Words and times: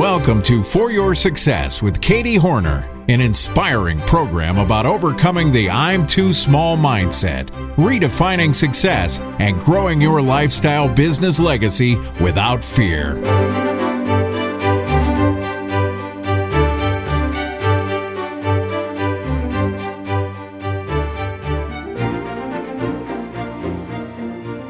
Welcome 0.00 0.40
to 0.44 0.62
For 0.62 0.90
Your 0.90 1.14
Success 1.14 1.82
with 1.82 2.00
Katie 2.00 2.36
Hornor, 2.36 2.88
an 3.10 3.20
inspiring 3.20 4.00
program 4.00 4.56
about 4.56 4.86
overcoming 4.86 5.52
the 5.52 5.68
I'm 5.68 6.06
too 6.06 6.32
small 6.32 6.74
mindset, 6.74 7.50
redefining 7.76 8.54
success, 8.54 9.20
and 9.40 9.60
growing 9.60 10.00
your 10.00 10.22
lifestyle 10.22 10.88
business 10.88 11.38
legacy 11.38 11.96
without 12.18 12.64
fear. 12.64 13.16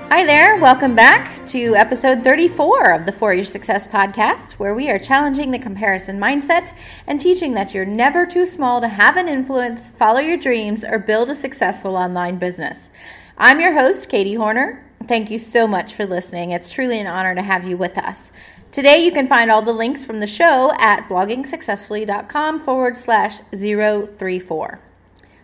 Hi 0.09 0.25
there, 0.25 0.57
welcome 0.57 0.97
back 0.97 1.40
to 1.51 1.75
episode 1.75 2.23
34 2.23 2.93
of 2.93 3.07
the 3.07 3.13
For 3.13 3.35
Your 3.35 3.43
Success 3.43 3.85
podcast, 3.85 4.53
where 4.53 4.73
we 4.73 4.89
are 4.89 5.01
challenging 5.01 5.51
the 5.51 5.59
comparison 5.59 6.21
mindset 6.21 6.73
and 7.09 7.21
teaching 7.21 7.55
that 7.55 7.75
you're 7.75 7.85
never 7.85 8.25
too 8.25 8.47
small 8.47 8.81
to 8.81 8.87
have 8.87 9.17
an 9.17 9.27
influence, 9.27 9.89
follow 9.89 10.21
your 10.21 10.37
dreams, 10.37 10.85
or 10.85 11.01
build 11.01 11.29
a 11.29 11.35
successful 11.35 11.97
online 11.97 12.39
business. 12.39 12.91
I'm 13.37 13.59
your 13.59 13.73
host, 13.73 14.09
Katie 14.09 14.35
Hornor. 14.35 14.85
Thank 15.09 15.29
you 15.29 15.39
so 15.39 15.67
much 15.67 15.95
for 15.95 16.07
listening. 16.07 16.53
It's 16.53 16.71
truly 16.71 17.01
an 17.01 17.09
honor 17.09 17.35
to 17.35 17.43
have 17.43 17.67
you 17.67 17.77
with 17.77 17.99
us. 17.99 18.31
Today, 18.71 19.05
you 19.05 19.11
can 19.11 19.27
find 19.27 19.51
all 19.51 19.63
the 19.63 19.73
links 19.73 20.05
from 20.05 20.21
the 20.21 20.29
show 20.29 20.71
at 20.79 21.09
bloggingsuccessfully.com 21.09 22.61
forward 22.61 22.97
slash 22.97 23.41
034. 23.41 24.79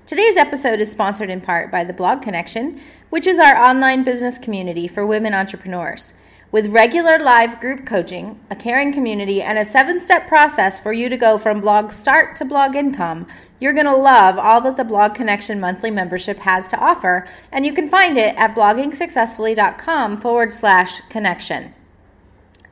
Today's 0.06 0.36
episode 0.36 0.78
is 0.78 0.88
sponsored 0.88 1.30
in 1.30 1.40
part 1.40 1.72
by 1.72 1.82
the 1.82 1.92
Blog 1.92 2.22
Connection, 2.22 2.80
which 3.10 3.26
is 3.26 3.40
our 3.40 3.56
online 3.56 4.04
business 4.04 4.38
community 4.38 4.86
for 4.86 5.04
women 5.04 5.34
entrepreneurs. 5.34 6.12
With 6.52 6.68
regular 6.68 7.18
live 7.18 7.58
group 7.58 7.84
coaching, 7.84 8.38
a 8.48 8.54
caring 8.54 8.92
community, 8.92 9.42
and 9.42 9.58
a 9.58 9.64
seven 9.64 9.98
step 9.98 10.28
process 10.28 10.78
for 10.78 10.92
you 10.92 11.08
to 11.08 11.16
go 11.16 11.38
from 11.38 11.60
blog 11.60 11.90
start 11.90 12.36
to 12.36 12.44
blog 12.44 12.76
income, 12.76 13.26
you're 13.58 13.72
going 13.72 13.86
to 13.86 13.96
love 13.96 14.38
all 14.38 14.60
that 14.60 14.76
the 14.76 14.84
Blog 14.84 15.16
Connection 15.16 15.58
monthly 15.58 15.90
membership 15.90 16.38
has 16.38 16.68
to 16.68 16.78
offer, 16.78 17.26
and 17.50 17.66
you 17.66 17.72
can 17.72 17.88
find 17.88 18.16
it 18.16 18.36
at 18.36 18.54
bloggingsuccessfully.com 18.54 20.18
forward 20.18 20.52
slash 20.52 21.00
connection. 21.08 21.74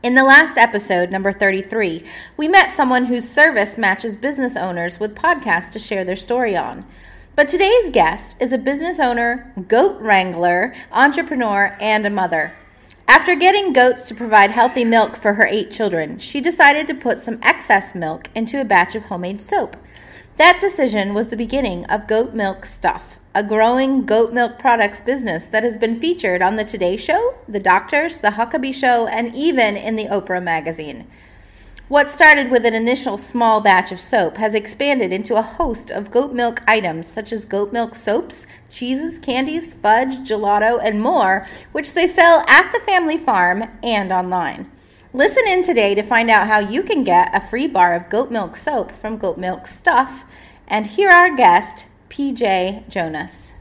In 0.05 0.15
the 0.15 0.23
last 0.23 0.57
episode, 0.57 1.11
number 1.11 1.33
33, 1.33 2.05
we 2.37 2.47
met 2.47 2.71
someone 2.71 3.07
whose 3.07 3.29
service 3.29 3.77
matches 3.77 4.17
business 4.17 4.57
owners 4.57 5.01
with 5.01 5.17
podcasts 5.17 5.73
to 5.73 5.81
share 5.81 6.05
their 6.05 6.15
story 6.15 6.57
on. 6.57 6.87
But 7.37 7.49
today's 7.49 7.91
guest 7.91 8.41
is 8.41 8.53
a 8.53 8.59
business 8.59 9.01
owner, 9.01 9.53
goat 9.67 10.01
wrangler, 10.01 10.73
entrepreneur, 10.93 11.77
and 11.81 12.07
a 12.07 12.11
mother. 12.11 12.53
After 13.09 13.35
getting 13.35 13.73
goats 13.73 14.07
to 14.07 14.15
provide 14.15 14.53
healthy 14.53 14.85
milk 14.85 15.17
for 15.17 15.35
her 15.35 15.45
eight 15.45 15.73
children, 15.73 16.21
she 16.21 16.41
decided 16.41 16.87
to 16.87 16.95
put 16.95 17.23
some 17.23 17.41
excess 17.43 17.93
milk 17.93 18.29
into 18.37 18.61
a 18.61 18.65
batch 18.65 18.95
of 18.95 19.05
homemade 19.05 19.43
soap. 19.43 19.77
That 20.37 20.61
decision 20.61 21.13
was 21.13 21.27
the 21.27 21.37
beginning 21.37 21.85
of 21.87 22.07
Goat 22.07 22.35
Milk 22.35 22.65
Stuff, 22.65 23.19
a 23.35 23.43
growing 23.43 24.07
goat 24.07 24.33
milk 24.33 24.61
products 24.61 25.01
business 25.01 25.45
that 25.47 25.65
has 25.65 25.77
been 25.77 25.99
featured 25.99 26.41
on 26.41 26.55
The 26.55 26.65
Today 26.65 26.97
Show, 26.97 27.35
The 27.49 27.59
Doctors, 27.59 28.19
The 28.19 28.31
Huckabee 28.31 28.75
Show, 28.75 29.09
and 29.09 29.35
even 29.35 29.77
in 29.77 29.97
the 29.97 30.07
Oprah 30.07 30.43
magazine. 30.43 31.09
What 31.89 32.09
started 32.09 32.51
with 32.51 32.65
an 32.65 32.73
initial 32.73 33.19
small 33.19 33.61
batch 33.61 33.93
of 33.93 34.01
soap 34.01 34.39
has 34.39 34.55
expanded 34.55 35.13
into 35.13 35.37
a 35.37 35.43
host 35.43 35.91
of 35.91 36.11
goat 36.11 36.33
milk 36.33 36.63
items 36.67 37.07
such 37.07 37.31
as 37.31 37.45
goat 37.45 37.75
milk 37.75 37.95
soaps, 37.95 38.47
cheeses, 38.71 39.19
candies, 39.19 39.75
fudge, 39.75 40.21
gelato, 40.21 40.81
and 40.83 41.03
more, 41.03 41.47
which 41.73 41.93
they 41.93 42.07
sell 42.07 42.43
at 42.49 42.73
the 42.73 42.81
family 42.81 43.19
farm 43.19 43.65
and 43.83 44.13
online. 44.13 44.73
Listen 45.13 45.43
in 45.47 45.63
today 45.63 45.95
to 45.95 46.03
find 46.03 46.31
out 46.31 46.47
how 46.47 46.59
you 46.59 46.83
can 46.83 47.05
get 47.05 47.37
a 47.37 47.47
free 47.49 47.67
bar 47.67 47.93
of 47.93 48.09
goat 48.09 48.31
milk 48.31 48.57
soap 48.57 48.91
from 48.91 49.19
Goat 49.19 49.37
Milk 49.37 49.67
Stuff 49.67 50.25
and 50.67 50.87
hear 50.87 51.11
our 51.11 51.37
guest, 51.37 51.89
PJ 52.09 52.89
Jonas. 52.89 53.57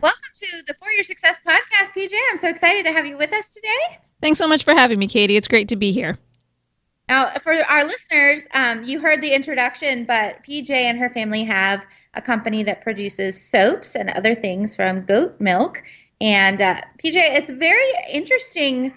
Welcome 0.00 0.30
to 0.34 0.62
the 0.68 0.74
For 0.74 0.92
Your 0.92 1.02
Success 1.02 1.40
podcast, 1.44 1.96
PJ. 1.96 2.12
I'm 2.30 2.36
so 2.36 2.48
excited 2.48 2.84
to 2.84 2.92
have 2.92 3.06
you 3.06 3.18
with 3.18 3.32
us 3.32 3.52
today. 3.52 3.98
Thanks 4.22 4.38
so 4.38 4.46
much 4.46 4.62
for 4.62 4.72
having 4.72 5.00
me, 5.00 5.08
Katie. 5.08 5.36
It's 5.36 5.48
great 5.48 5.66
to 5.66 5.76
be 5.76 5.90
here. 5.90 6.14
Now, 7.10 7.28
for 7.42 7.52
our 7.52 7.84
listeners, 7.84 8.46
um, 8.54 8.84
you 8.84 9.00
heard 9.00 9.20
the 9.20 9.34
introduction, 9.34 10.04
but 10.04 10.44
PJ 10.44 10.70
and 10.70 10.96
her 11.00 11.10
family 11.10 11.42
have 11.42 11.84
a 12.14 12.22
company 12.22 12.62
that 12.62 12.82
produces 12.82 13.42
soaps 13.42 13.96
and 13.96 14.10
other 14.10 14.36
things 14.36 14.76
from 14.76 15.06
goat 15.06 15.40
milk. 15.40 15.82
And 16.20 16.62
uh, 16.62 16.80
PJ, 17.02 17.16
it's 17.16 17.50
a 17.50 17.56
very 17.56 17.90
interesting 18.12 18.94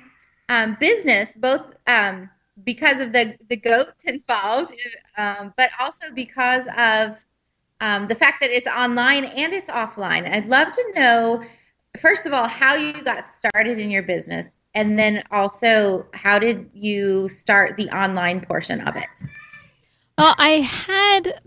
um, 0.47 0.77
business, 0.79 1.33
both 1.33 1.75
um, 1.87 2.29
because 2.63 2.99
of 2.99 3.13
the, 3.13 3.35
the 3.49 3.57
goats 3.57 4.03
involved, 4.05 4.75
um, 5.17 5.51
but 5.57 5.71
also 5.79 6.11
because 6.13 6.67
of 6.77 7.25
um, 7.81 8.07
the 8.07 8.15
fact 8.15 8.41
that 8.41 8.51
it's 8.51 8.67
online 8.67 9.25
and 9.25 9.53
it's 9.53 9.71
offline. 9.71 10.31
I'd 10.31 10.45
love 10.45 10.71
to 10.71 10.93
know 10.95 11.43
first 11.97 12.25
of 12.25 12.33
all, 12.33 12.47
how 12.47 12.75
you 12.75 12.93
got 13.03 13.25
started 13.25 13.79
in 13.79 13.91
your 13.91 14.03
business, 14.03 14.61
and 14.75 14.97
then 14.97 15.23
also 15.31 16.05
how 16.13 16.39
did 16.39 16.69
you 16.73 17.29
start 17.29 17.77
the 17.77 17.89
online 17.89 18.41
portion 18.41 18.81
of 18.81 18.95
it? 18.95 19.07
Well, 20.17 20.35
I 20.37 20.49
had 20.61 21.41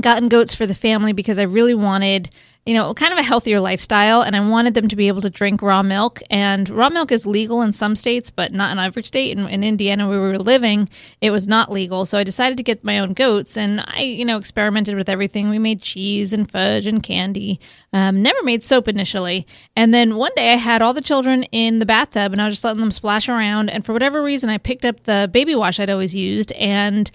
gotten 0.00 0.28
goats 0.28 0.54
for 0.54 0.66
the 0.66 0.74
family 0.74 1.12
because 1.12 1.38
I 1.38 1.42
really 1.42 1.74
wanted 1.74 2.30
you 2.66 2.74
know, 2.74 2.92
kind 2.92 3.12
of 3.12 3.18
a 3.18 3.22
healthier 3.22 3.58
lifestyle, 3.58 4.20
and 4.20 4.36
I 4.36 4.40
wanted 4.40 4.74
them 4.74 4.86
to 4.88 4.96
be 4.96 5.08
able 5.08 5.22
to 5.22 5.30
drink 5.30 5.62
raw 5.62 5.82
milk. 5.82 6.20
And 6.28 6.68
raw 6.68 6.90
milk 6.90 7.10
is 7.10 7.24
legal 7.26 7.62
in 7.62 7.72
some 7.72 7.96
states, 7.96 8.30
but 8.30 8.52
not 8.52 8.70
in 8.70 8.78
every 8.78 9.02
state. 9.02 9.36
In, 9.36 9.48
in 9.48 9.64
Indiana, 9.64 10.06
where 10.06 10.20
we 10.20 10.28
were 10.28 10.38
living, 10.38 10.88
it 11.22 11.30
was 11.30 11.48
not 11.48 11.72
legal. 11.72 12.04
So 12.04 12.18
I 12.18 12.22
decided 12.22 12.58
to 12.58 12.62
get 12.62 12.84
my 12.84 12.98
own 12.98 13.14
goats, 13.14 13.56
and 13.56 13.82
I, 13.86 14.02
you 14.02 14.26
know, 14.26 14.36
experimented 14.36 14.94
with 14.94 15.08
everything. 15.08 15.48
We 15.48 15.58
made 15.58 15.80
cheese 15.80 16.34
and 16.34 16.50
fudge 16.50 16.86
and 16.86 17.02
candy. 17.02 17.58
Um, 17.94 18.22
never 18.22 18.42
made 18.42 18.62
soap 18.62 18.88
initially, 18.88 19.46
and 19.74 19.94
then 19.94 20.16
one 20.16 20.32
day 20.36 20.52
I 20.52 20.56
had 20.56 20.82
all 20.82 20.92
the 20.92 21.00
children 21.00 21.44
in 21.44 21.78
the 21.78 21.86
bathtub, 21.86 22.32
and 22.32 22.42
I 22.42 22.46
was 22.46 22.56
just 22.56 22.64
letting 22.64 22.80
them 22.80 22.90
splash 22.90 23.28
around. 23.28 23.70
And 23.70 23.86
for 23.86 23.94
whatever 23.94 24.22
reason, 24.22 24.50
I 24.50 24.58
picked 24.58 24.84
up 24.84 25.04
the 25.04 25.30
baby 25.32 25.54
wash 25.54 25.80
I'd 25.80 25.90
always 25.90 26.14
used, 26.14 26.52
and 26.52 27.10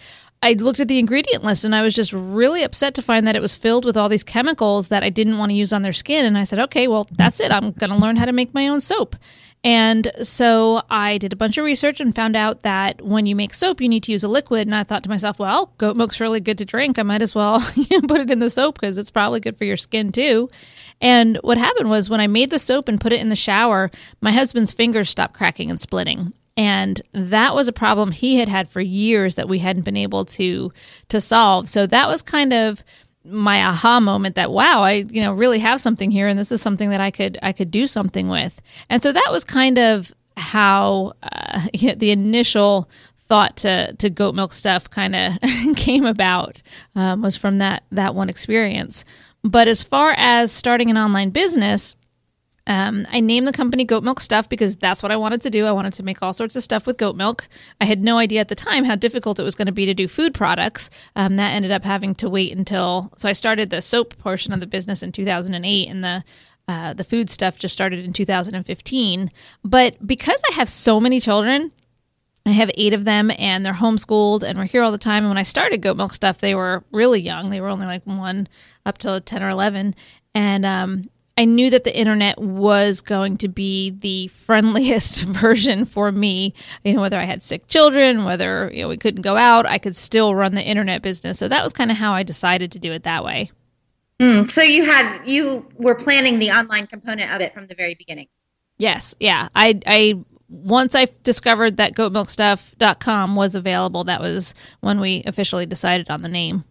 I 0.46 0.54
looked 0.54 0.80
at 0.80 0.88
the 0.88 1.00
ingredient 1.00 1.44
list 1.44 1.66
and 1.66 1.76
I 1.76 1.82
was 1.82 1.96
just 1.96 2.14
really 2.14 2.62
upset 2.62 2.94
to 2.94 3.02
find 3.02 3.26
that 3.26 3.36
it 3.36 3.42
was 3.42 3.56
filled 3.56 3.84
with 3.84 3.98
all 3.98 4.10
these 4.10 4.24
chemicals 4.24 4.90
that 4.90 5.02
I 5.02 5.10
didn't 5.10 5.40
want 5.40 5.50
to 5.50 5.56
use 5.56 5.74
on 5.74 5.82
their 5.82 5.92
skin. 5.92 6.24
And 6.24 6.38
I 6.38 6.44
said, 6.44 6.60
okay, 6.60 6.88
well, 6.88 7.06
hmm. 7.06 7.16
that's 7.16 7.40
it. 7.40 7.52
I'm 7.52 7.72
going 7.72 7.90
to 7.90 7.98
learn 7.98 8.18
how 8.18 8.26
to 8.26 8.32
make 8.32 8.54
my 8.54 8.68
own 8.68 8.80
soap. 8.80 9.16
And 9.64 10.12
so 10.22 10.84
I 10.88 11.18
did 11.18 11.34
a 11.34 11.36
bunch 11.36 11.58
of 11.58 11.66
research 11.66 12.00
and 12.00 12.16
found 12.16 12.36
out 12.36 12.62
that 12.62 13.02
when 13.02 13.26
you 13.26 13.36
make 13.36 13.56
soap, 13.56 13.82
you 13.82 13.90
need 13.90 14.04
to 14.04 14.12
use 14.12 14.24
a 14.24 14.28
liquid. 14.28 14.68
And 14.68 14.76
I 14.76 14.84
thought 14.84 15.02
to 15.06 15.10
myself, 15.10 15.40
well, 15.40 15.74
goat 15.80 15.98
milk's 15.98 16.20
really 16.20 16.42
good 16.42 16.60
to 16.60 16.66
drink. 16.66 17.00
I 17.00 17.04
might 17.04 17.24
as 17.24 17.34
well 17.34 17.60
put 18.08 18.22
it 18.22 18.30
in 18.30 18.38
the 18.38 18.52
soap 18.52 18.80
because 18.80 19.00
it's 19.00 19.10
probably 19.10 19.40
good 19.40 19.58
for 19.58 19.66
your 19.66 19.78
skin 19.78 20.12
too. 20.12 20.52
And 21.02 21.40
what 21.42 21.58
happened 21.58 21.90
was 21.90 22.08
when 22.08 22.22
I 22.22 22.28
made 22.28 22.52
the 22.52 22.60
soap 22.60 22.88
and 22.88 23.02
put 23.02 23.14
it 23.14 23.20
in 23.20 23.30
the 23.30 23.36
shower, 23.36 23.90
my 24.22 24.32
husband's 24.32 24.72
fingers 24.72 25.10
stopped 25.10 25.34
cracking 25.34 25.72
and 25.72 25.82
splitting 25.82 26.36
and 26.58 27.02
that 27.12 27.54
was 27.54 27.68
a 27.68 27.74
problem 27.74 28.12
he 28.12 28.38
had 28.38 28.48
had 28.48 28.70
for 28.70 28.82
years 28.82 29.36
that 29.36 29.50
we 29.50 29.60
hadn't 29.60 29.86
been 29.86 29.98
able 29.98 30.26
to 30.26 30.72
to 31.10 31.20
solve. 31.22 31.70
So 31.70 31.86
that 31.88 32.08
was 32.08 32.22
kind 32.22 32.54
of 32.54 32.84
my 33.28 33.64
aha 33.64 34.00
moment 34.00 34.36
that 34.36 34.52
wow 34.52 34.84
i 34.84 35.04
you 35.10 35.20
know 35.20 35.34
really 35.34 35.58
have 35.58 35.82
something 35.82 36.12
here 36.12 36.28
and 36.28 36.38
this 36.38 36.52
is 36.52 36.62
something 36.62 36.92
that 36.92 37.02
i 37.02 37.10
could 37.10 37.40
i 37.42 37.52
could 37.52 37.72
do 37.72 37.88
something 37.88 38.30
with. 38.30 38.62
And 38.90 39.02
so 39.02 39.12
that 39.12 39.30
was 39.32 39.44
kind 39.44 39.78
of 39.78 40.14
how 40.38 41.14
uh, 41.24 41.62
you 41.74 41.90
know, 41.90 41.96
the 41.96 42.12
initial 42.12 42.90
thought 43.18 43.58
to 43.58 43.94
to 43.96 44.10
goat 44.10 44.36
milk 44.36 44.54
stuff 44.54 44.90
kind 44.90 45.16
of 45.16 45.34
came 45.76 46.06
about 46.06 46.62
um, 46.96 47.22
was 47.22 47.36
from 47.36 47.58
that 47.58 47.84
that 47.92 48.16
one 48.16 48.30
experience. 48.30 49.04
But 49.44 49.68
as 49.68 49.84
far 49.84 50.14
as 50.18 50.52
starting 50.52 50.90
an 50.90 50.98
online 50.98 51.30
business 51.30 51.96
um, 52.68 53.06
I 53.12 53.20
named 53.20 53.48
the 53.48 53.52
company 53.52 53.84
Goat 53.84 54.04
Milk 54.04 54.20
Stuff 54.20 54.50
because 54.50 54.76
that's 54.76 55.04
what 55.04 55.12
I 55.12 55.16
wanted 55.16 55.42
to 55.44 55.50
do. 55.50 55.66
I 55.66 55.72
wanted 55.72 55.94
to 55.94 56.04
make 56.04 56.22
all 56.22 56.34
sorts 56.34 56.56
of 56.56 56.64
stuff 56.64 56.88
with 56.88 56.98
goat 56.98 57.16
milk. 57.16 57.48
I 57.80 57.86
had 57.86 58.02
no 58.02 58.18
idea 58.18 58.42
at 58.42 58.48
the 58.48 58.56
time 58.56 58.86
how 58.86 58.96
difficult 58.96 59.40
it 59.40 59.44
was 59.44 59.56
going 59.56 59.68
to 59.68 59.72
be 59.72 59.86
to 59.86 59.94
do 59.94 60.08
food 60.08 60.34
products. 60.34 60.90
Um, 61.16 61.36
that 61.36 61.52
ended 61.52 61.72
up 61.72 61.84
having 61.84 62.16
to 62.16 62.30
wait 62.30 62.56
until 62.56 63.12
so 63.18 63.30
I 63.30 63.34
started 63.34 63.70
the 63.70 63.82
soap 63.82 64.18
portion 64.18 64.52
of 64.52 64.60
the 64.60 64.68
business 64.68 65.04
in 65.04 65.12
2008, 65.12 65.88
and 65.88 66.04
the 66.04 66.24
uh, 66.68 66.94
the 66.94 67.04
food 67.04 67.30
stuff 67.30 67.60
just 67.60 67.74
started 67.74 68.04
in 68.04 68.12
2015. 68.12 69.32
But 69.64 70.06
because 70.06 70.42
I 70.50 70.54
have 70.54 70.68
so 70.68 71.00
many 71.00 71.20
children, 71.20 71.72
I 72.48 72.52
have 72.52 72.72
eight 72.76 72.94
of 72.94 73.06
them 73.06 73.32
and 73.38 73.64
they're 73.64 73.74
homeschooled 73.74 74.44
and 74.44 74.58
we're 74.58 74.66
here 74.66 74.82
all 74.82 74.92
the 74.92 74.98
time. 74.98 75.24
And 75.24 75.30
when 75.30 75.38
I 75.38 75.44
started 75.44 75.82
goat 75.82 75.98
milk 75.98 76.14
stuff, 76.14 76.40
they 76.40 76.56
were 76.56 76.84
really 76.92 77.22
young. 77.22 77.50
They 77.52 77.62
were 77.62 77.70
only 77.70 77.86
like 77.86 78.04
one 78.06 78.48
up 78.86 78.98
to 79.00 79.20
10 79.20 79.44
or 79.44 79.50
11. 79.50 79.94
And 80.34 80.66
um, 80.66 81.04
I 81.38 81.44
knew 81.44 81.70
that 81.70 81.84
the 81.84 81.98
internet 81.98 82.40
was 82.40 83.02
going 83.02 83.36
to 83.38 83.50
be 83.50 83.90
the 83.90 84.28
friendliest 84.30 85.24
version 85.26 85.84
for 85.84 86.12
me. 86.12 86.54
You 86.84 86.94
know, 86.94 87.02
whether 87.02 87.20
I 87.20 87.26
had 87.26 87.44
sick 87.44 87.68
children, 87.68 88.24
whether 88.24 88.72
you 88.74 88.84
know 88.84 88.88
we 88.88 88.98
couldn't 88.98 89.22
go 89.22 89.36
out, 89.36 89.66
I 89.66 89.78
could 89.78 89.96
still 89.96 90.34
run 90.34 90.56
the 90.56 90.64
internet 90.64 91.02
business. 91.02 91.38
So 91.38 91.48
that 91.48 91.64
was 91.64 91.74
kind 91.74 91.92
of 91.92 91.98
how 91.98 92.14
I 92.14 92.24
decided 92.24 92.72
to 92.72 92.80
do 92.80 92.94
it 92.94 93.04
that 93.04 93.24
way. 93.24 93.52
Mm, 94.20 94.50
so 94.50 94.62
you 94.62 94.86
had 94.86 95.26
you 95.26 95.68
were 95.76 95.96
planning 95.96 96.40
the 96.40 96.52
online 96.52 96.88
component 96.88 97.34
of 97.34 97.42
it 97.42 97.54
from 97.54 97.68
the 97.68 97.76
very 97.76 97.96
beginning. 97.96 98.28
Yes, 98.78 99.14
yeah. 99.20 99.50
I 99.54 99.82
I 99.86 100.24
once 100.48 100.96
I 100.96 101.08
discovered 101.24 101.78
that 101.78 101.96
goatmilkstuff.com 101.96 103.36
was 103.36 103.56
available, 103.56 104.06
that 104.06 104.22
was 104.22 104.54
when 104.80 105.02
we 105.02 105.24
officially 105.26 105.66
decided 105.66 106.10
on 106.10 106.22
the 106.22 106.30
name. 106.30 106.64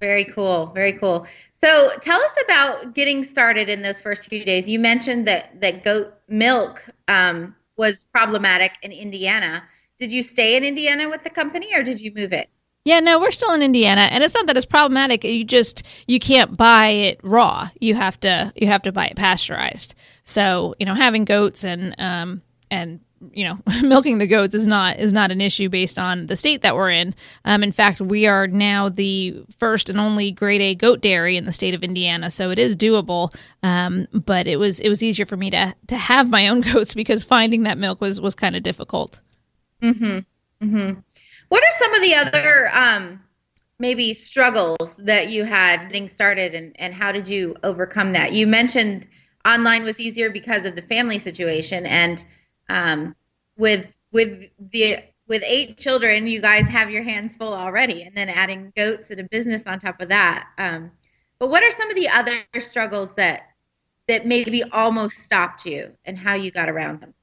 Very 0.00 0.24
cool. 0.24 0.66
Very 0.74 0.92
cool. 0.92 1.26
So 1.58 1.90
tell 2.00 2.20
us 2.20 2.36
about 2.44 2.94
getting 2.94 3.24
started 3.24 3.70
in 3.70 3.80
those 3.80 4.00
first 4.00 4.28
few 4.28 4.44
days. 4.44 4.68
You 4.68 4.78
mentioned 4.78 5.26
that 5.26 5.60
that 5.62 5.82
goat 5.82 6.12
milk 6.28 6.84
um, 7.08 7.56
was 7.78 8.04
problematic 8.12 8.72
in 8.82 8.92
Indiana. 8.92 9.62
Did 9.98 10.12
you 10.12 10.22
stay 10.22 10.58
in 10.58 10.64
Indiana 10.64 11.08
with 11.08 11.24
the 11.24 11.30
company, 11.30 11.74
or 11.74 11.82
did 11.82 12.00
you 12.00 12.12
move 12.14 12.34
it? 12.34 12.50
Yeah, 12.84 13.00
no, 13.00 13.18
we're 13.18 13.30
still 13.30 13.54
in 13.54 13.62
Indiana, 13.62 14.02
and 14.02 14.22
it's 14.22 14.34
not 14.34 14.46
that 14.46 14.56
it's 14.56 14.66
problematic. 14.66 15.24
You 15.24 15.44
just 15.44 15.82
you 16.06 16.20
can't 16.20 16.58
buy 16.58 16.88
it 16.88 17.20
raw. 17.22 17.70
You 17.80 17.94
have 17.94 18.20
to 18.20 18.52
you 18.54 18.66
have 18.66 18.82
to 18.82 18.92
buy 18.92 19.06
it 19.06 19.16
pasteurized. 19.16 19.94
So 20.24 20.74
you 20.78 20.84
know, 20.84 20.94
having 20.94 21.24
goats 21.24 21.64
and 21.64 21.94
um, 21.98 22.42
and 22.70 23.00
you 23.32 23.44
know 23.44 23.56
milking 23.82 24.18
the 24.18 24.26
goats 24.26 24.54
is 24.54 24.66
not 24.66 24.98
is 24.98 25.12
not 25.12 25.30
an 25.30 25.40
issue 25.40 25.68
based 25.68 25.98
on 25.98 26.26
the 26.26 26.36
state 26.36 26.62
that 26.62 26.76
we're 26.76 26.90
in. 26.90 27.14
Um, 27.44 27.62
in 27.62 27.72
fact 27.72 28.00
we 28.00 28.26
are 28.26 28.46
now 28.46 28.88
the 28.88 29.42
first 29.58 29.88
and 29.88 29.98
only 29.98 30.30
grade 30.30 30.60
a 30.60 30.74
goat 30.74 31.00
dairy 31.00 31.36
in 31.36 31.44
the 31.44 31.52
state 31.52 31.74
of 31.74 31.82
indiana 31.82 32.30
so 32.30 32.50
it 32.50 32.58
is 32.58 32.76
doable. 32.76 33.34
Um, 33.62 34.06
but 34.12 34.46
it 34.46 34.58
was 34.58 34.80
it 34.80 34.88
was 34.88 35.02
easier 35.02 35.26
for 35.26 35.36
me 35.36 35.50
to 35.50 35.74
to 35.88 35.96
have 35.96 36.28
my 36.28 36.48
own 36.48 36.60
goats 36.72 36.94
because 36.94 37.24
finding 37.24 37.64
that 37.64 37.78
milk 37.78 38.00
was 38.00 38.20
was 38.20 38.34
kind 38.34 38.56
of 38.56 38.62
difficult. 38.62 39.20
Mm-hmm. 39.82 40.18
Mm-hmm. 40.64 41.00
What 41.48 41.62
are 41.62 41.78
some 41.78 41.94
of 41.94 42.02
the 42.02 42.14
other 42.14 42.70
um, 42.74 43.20
maybe 43.78 44.14
struggles 44.14 44.96
that 44.96 45.30
you 45.30 45.44
had 45.44 45.86
getting 45.86 46.08
started 46.08 46.54
and, 46.54 46.74
and 46.78 46.94
how 46.94 47.12
did 47.12 47.28
you 47.28 47.56
overcome 47.62 48.12
that? 48.12 48.32
You 48.32 48.46
mentioned 48.46 49.06
online 49.46 49.84
was 49.84 50.00
easier 50.00 50.30
because 50.30 50.64
of 50.64 50.74
the 50.74 50.82
family 50.82 51.18
situation 51.18 51.86
and 51.86 52.24
um, 52.68 53.14
with 53.56 53.92
with 54.12 54.48
the 54.58 54.98
with 55.28 55.42
eight 55.44 55.76
children, 55.78 56.26
you 56.26 56.40
guys 56.40 56.68
have 56.68 56.90
your 56.90 57.02
hands 57.02 57.36
full 57.36 57.52
already, 57.52 58.02
and 58.02 58.14
then 58.14 58.28
adding 58.28 58.72
goats 58.76 59.10
and 59.10 59.20
a 59.20 59.24
business 59.24 59.66
on 59.66 59.78
top 59.78 60.00
of 60.00 60.08
that. 60.10 60.48
Um, 60.58 60.92
but 61.38 61.50
what 61.50 61.62
are 61.62 61.70
some 61.70 61.90
of 61.90 61.96
the 61.96 62.08
other 62.08 62.44
struggles 62.60 63.14
that 63.14 63.48
that 64.08 64.26
maybe 64.26 64.62
almost 64.64 65.18
stopped 65.18 65.66
you, 65.66 65.92
and 66.04 66.16
how 66.16 66.34
you 66.34 66.50
got 66.50 66.68
around 66.68 67.00
them? 67.00 67.14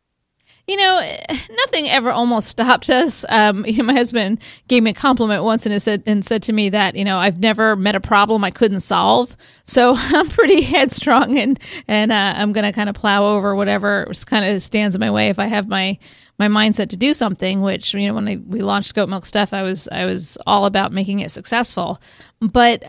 You 0.68 0.77
know, 0.77 1.18
nothing 1.51 1.89
ever 1.89 2.10
almost 2.10 2.48
stopped 2.48 2.89
us. 2.89 3.25
Um, 3.27 3.65
you 3.68 3.77
know, 3.77 3.86
my 3.86 3.94
husband 3.94 4.39
gave 4.68 4.83
me 4.83 4.92
a 4.92 4.94
compliment 4.94 5.44
once 5.44 5.65
and 5.65 5.81
said 5.81 6.04
and 6.06 6.25
said 6.25 6.44
to 6.44 6.54
me 6.54 6.69
that 6.69 6.95
you 6.95 7.04
know 7.04 7.18
I've 7.18 7.39
never 7.39 7.75
met 7.75 7.95
a 7.95 8.00
problem 8.00 8.44
I 8.44 8.51
couldn't 8.51 8.81
solve. 8.81 9.36
So 9.65 9.94
I'm 9.98 10.27
pretty 10.30 10.62
headstrong 10.62 11.38
and 11.38 11.60
and 11.88 12.12
uh, 12.12 12.33
I'm 12.38 12.54
gonna 12.54 12.74
kind 12.74 12.89
of 12.89 12.95
plow 12.95 13.25
over 13.25 13.56
whatever 13.56 14.10
kind 14.25 14.45
of 14.45 14.62
stands 14.62 14.95
in 14.95 15.00
my 15.00 15.12
way 15.12 15.30
if 15.30 15.39
I 15.39 15.48
have 15.48 15.68
my 15.68 15.98
my 16.39 16.48
mindset 16.48 16.89
to 16.89 16.98
do 16.98 17.13
something. 17.13 17.62
Which 17.62 17.94
you 17.94 18.07
know, 18.07 18.13
when 18.13 18.27
I, 18.27 18.38
we 18.38 18.62
launched 18.62 18.95
Goat 18.95 19.09
Milk 19.09 19.25
Stuff, 19.25 19.54
I 19.54 19.63
was 19.63 19.89
I 19.92 20.06
was 20.06 20.38
all 20.48 20.66
about 20.66 20.92
making 20.92 21.19
it 21.19 21.31
successful. 21.31 22.01
But 22.39 22.83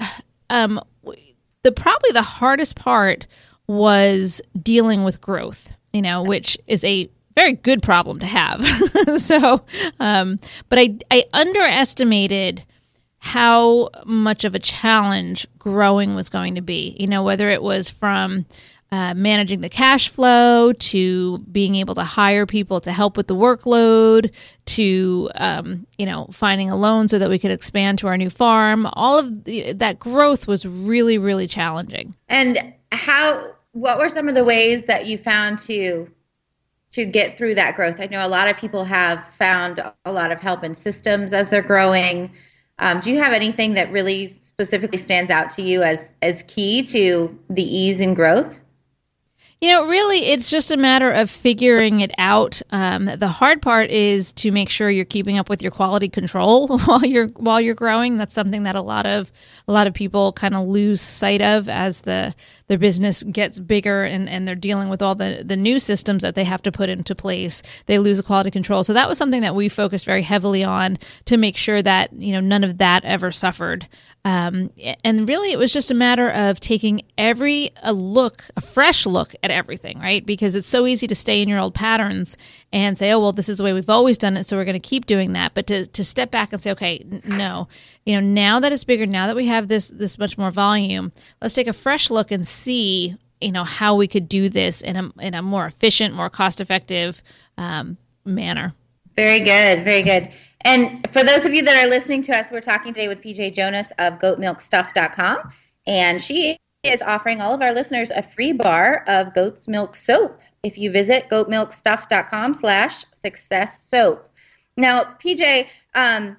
um, 0.49 0.81
the 1.63 1.73
probably 1.73 2.13
the 2.13 2.23
hardest 2.23 2.77
part 2.77 3.27
was 3.67 4.41
dealing 4.61 5.03
with 5.03 5.21
growth. 5.21 5.73
You 5.93 6.03
know, 6.03 6.23
which 6.23 6.59
is 6.67 6.83
a 6.85 7.09
very 7.35 7.53
good 7.53 7.83
problem 7.83 8.21
to 8.21 8.27
have. 8.27 8.65
so, 9.17 9.65
um, 10.01 10.39
but 10.69 10.79
I, 10.79 10.97
I 11.11 11.25
underestimated 11.33 12.65
how 13.19 13.89
much 14.05 14.45
of 14.45 14.55
a 14.55 14.59
challenge 14.59 15.47
growing 15.59 16.15
was 16.15 16.29
going 16.29 16.57
to 16.57 16.61
be. 16.61 16.97
You 16.99 17.07
know, 17.07 17.23
whether 17.23 17.49
it 17.49 17.63
was 17.63 17.89
from 17.89 18.45
uh, 18.95 19.13
managing 19.15 19.61
the 19.61 19.69
cash 19.69 20.09
flow 20.09 20.73
to 20.73 21.39
being 21.51 21.75
able 21.75 21.97
to 21.97 22.05
hire 22.05 22.47
people 22.47 22.81
to 22.81 22.93
help 22.93 23.17
with 23.17 23.27
the 23.27 23.35
workload 23.35 24.33
to 24.67 25.31
um, 25.35 25.85
you 25.99 26.07
know 26.07 26.29
finding 26.31 26.71
a 26.71 26.77
loan 26.77 27.09
so 27.09 27.19
that 27.19 27.29
we 27.29 27.39
could 27.39 27.51
expand 27.51 27.99
to 27.99 28.07
our 28.07 28.17
new 28.17 28.31
farm 28.31 28.87
all 28.93 29.19
of 29.19 29.45
the, 29.45 29.73
that 29.73 29.99
growth 29.99 30.47
was 30.47 30.65
really 30.65 31.19
really 31.19 31.49
challenging 31.49 32.15
and 32.29 32.73
how 32.93 33.51
what 33.73 33.99
were 33.99 34.09
some 34.09 34.29
of 34.29 34.37
the 34.37 34.45
ways 34.45 34.85
that 34.85 35.07
you 35.07 35.19
found 35.19 35.59
to 35.59 36.09
to 36.95 37.05
get 37.05 37.37
through 37.37 37.57
that 37.57 37.75
growth. 37.75 38.01
I 38.01 38.07
know 38.07 38.25
a 38.25 38.29
lot 38.29 38.49
of 38.49 38.57
people 38.57 38.85
have 38.85 39.27
found 39.39 39.81
a 40.05 40.13
lot 40.13 40.31
of 40.31 40.41
help 40.41 40.63
in 40.63 40.75
systems 40.75 41.33
as 41.33 41.51
they're 41.51 41.61
growing. 41.63 42.31
Um, 42.79 43.01
do 43.01 43.13
you 43.13 43.21
have 43.21 43.33
anything 43.33 43.75
that 43.75 43.91
really 43.91 44.29
specifically 44.29 44.99
stands 44.99 45.31
out 45.31 45.51
to 45.51 45.63
you 45.63 45.83
as 45.83 46.15
as 46.23 46.45
key 46.45 46.83
to 46.85 47.37
the 47.51 47.63
ease 47.63 48.01
and 48.01 48.15
growth? 48.15 48.59
You 49.65 49.71
know, 49.71 49.87
really, 49.87 50.27
it's 50.27 50.51
just 50.51 50.73
a 50.73 50.77
matter 50.77 51.11
of 51.11 51.31
figuring 51.31 52.03
it 52.03 52.13
out. 52.19 52.61
Um, 52.69 53.07
the 53.07 53.29
hard 53.29 53.63
part 53.63 53.89
is 53.89 54.31
to 54.35 54.53
make 54.53 54.69
sure 54.69 54.91
you're 54.91 55.07
keeping 55.07 55.39
up 55.39 55.49
with 55.49 55.63
your 55.63 55.71
quality 55.71 56.11
control 56.11 56.79
while 56.85 57.03
you're 57.03 57.29
while 57.29 57.63
you're 57.63 57.75
growing. 57.75 58.19
That's 58.19 58.35
something 58.35 58.65
that 58.65 58.75
a 58.75 58.83
lot 58.83 59.07
of 59.07 59.33
a 59.67 59.73
lot 59.73 59.87
of 59.87 59.95
people 59.95 60.35
kind 60.35 60.55
of 60.55 60.67
lose 60.67 61.01
sight 61.01 61.41
of 61.41 61.71
as 61.71 62.03
the 62.03 62.35
their 62.67 62.77
business 62.77 63.23
gets 63.23 63.59
bigger 63.59 64.05
and, 64.05 64.29
and 64.29 64.47
they're 64.47 64.55
dealing 64.55 64.91
with 64.91 65.01
all 65.01 65.15
the 65.15 65.43
the 65.43 65.57
new 65.57 65.79
systems 65.79 66.21
that 66.21 66.35
they 66.35 66.45
have 66.45 66.61
to 66.61 66.71
put 66.71 66.91
into 66.91 67.15
place. 67.15 67.63
They 67.87 67.99
lose 67.99 68.19
the 68.19 68.23
quality 68.23 68.51
control. 68.51 68.85
So 68.85 68.93
that 68.93 69.09
was 69.09 69.17
something 69.17 69.41
that 69.41 69.55
we 69.55 69.71
focused 69.71 70.05
very 70.05 70.25
heavily 70.25 70.63
on 70.63 70.99
to 71.25 71.39
make 71.39 71.57
sure 71.57 71.81
that 71.81 72.13
you 72.13 72.35
know 72.35 72.41
none 72.41 72.65
of 72.65 72.77
that 72.77 73.03
ever 73.07 73.33
suffered. 73.33 73.89
Um, 74.27 74.71
and 75.03 75.29
really, 75.29 75.53
it 75.53 75.59
was 75.59 75.73
just 75.73 75.91
a 75.91 75.95
matter 75.95 76.31
of 76.31 76.59
taking 76.59 77.03
every 77.19 77.71
a 77.83 77.93
look, 77.93 78.45
a 78.57 78.61
fresh 78.63 79.05
look 79.05 79.35
at 79.43 79.51
everything, 79.55 79.99
right? 79.99 80.25
Because 80.25 80.55
it's 80.55 80.69
so 80.69 80.87
easy 80.87 81.07
to 81.07 81.15
stay 81.15 81.41
in 81.41 81.49
your 81.49 81.59
old 81.59 81.75
patterns 81.75 82.37
and 82.73 82.99
say, 82.99 83.11
"Oh, 83.13 83.21
well, 83.21 83.33
this 83.33 83.49
is 83.49 83.59
the 83.59 83.65
way 83.65 83.73
we've 83.73 83.89
always 83.89 84.19
done 84.19 84.37
it, 84.37 84.45
so 84.45 84.57
we're 84.57 84.65
going 84.65 84.81
to 84.81 84.89
keep 84.89 85.07
doing 85.07 85.33
that." 85.33 85.55
But 85.55 85.67
to 85.69 85.87
to 85.87 86.05
step 86.05 86.31
back 86.31 86.53
and 86.53 86.61
say, 86.61 86.73
"Okay, 86.73 87.05
no, 87.25 87.69
you 88.05 88.15
know, 88.15 88.21
now 88.21 88.61
that 88.61 88.73
it's 88.73 88.85
bigger, 88.85 89.07
now 89.07 89.27
that 89.27 89.37
we 89.37 89.47
have 89.47 89.69
this 89.69 89.89
this 89.89 90.19
much 90.19 90.37
more 90.37 90.51
volume, 90.51 91.13
let's 91.41 91.55
take 91.55 91.69
a 91.69 91.73
fresh 91.73 92.11
look 92.11 92.31
and 92.31 92.47
see, 92.47 93.17
you 93.41 93.53
know, 93.53 93.65
how 93.65 93.95
we 93.95 94.07
could 94.07 94.29
do 94.29 94.49
this 94.49 94.83
in 94.83 94.97
a 94.97 95.11
in 95.21 95.35
a 95.35 95.43
more 95.43 95.67
efficient, 95.67 96.15
more 96.15 96.29
cost 96.29 96.61
effective 96.61 97.23
um, 97.57 97.97
manner." 98.25 98.75
Very 99.17 99.41
good, 99.41 99.85
very 99.85 100.03
good. 100.03 100.31
And 100.65 101.09
for 101.11 101.23
those 101.23 101.45
of 101.45 101.55
you 101.55 101.63
that 101.63 101.85
are 101.85 101.89
listening 101.89 102.23
to 102.23 102.37
us, 102.37 102.51
we're 102.51 102.61
talking 102.61 102.93
today 102.93 103.07
with 103.07 103.23
PJ 103.23 103.55
Jonas 103.55 103.93
of 103.99 104.19
goatmilkstuff.com. 104.19 105.53
And 105.87 106.23
she 106.23 106.59
is 106.85 107.03
offering 107.03 107.41
all 107.41 107.55
of 107.55 107.63
our 107.63 107.73
listeners 107.73 108.11
a 108.11 108.23
free 108.23 108.53
bar 108.53 109.05
of 109.07 109.35
goat's 109.35 109.67
milk 109.67 109.95
soap 109.95 110.39
if 110.63 110.79
you 110.79 110.91
visit 110.91 111.29
goatmilkstuff.com 111.31 112.55
slash 112.55 113.05
success 113.15 113.83
soap. 113.83 114.31
Now, 114.77 115.05
PJ, 115.05 115.67
um, 115.95 116.37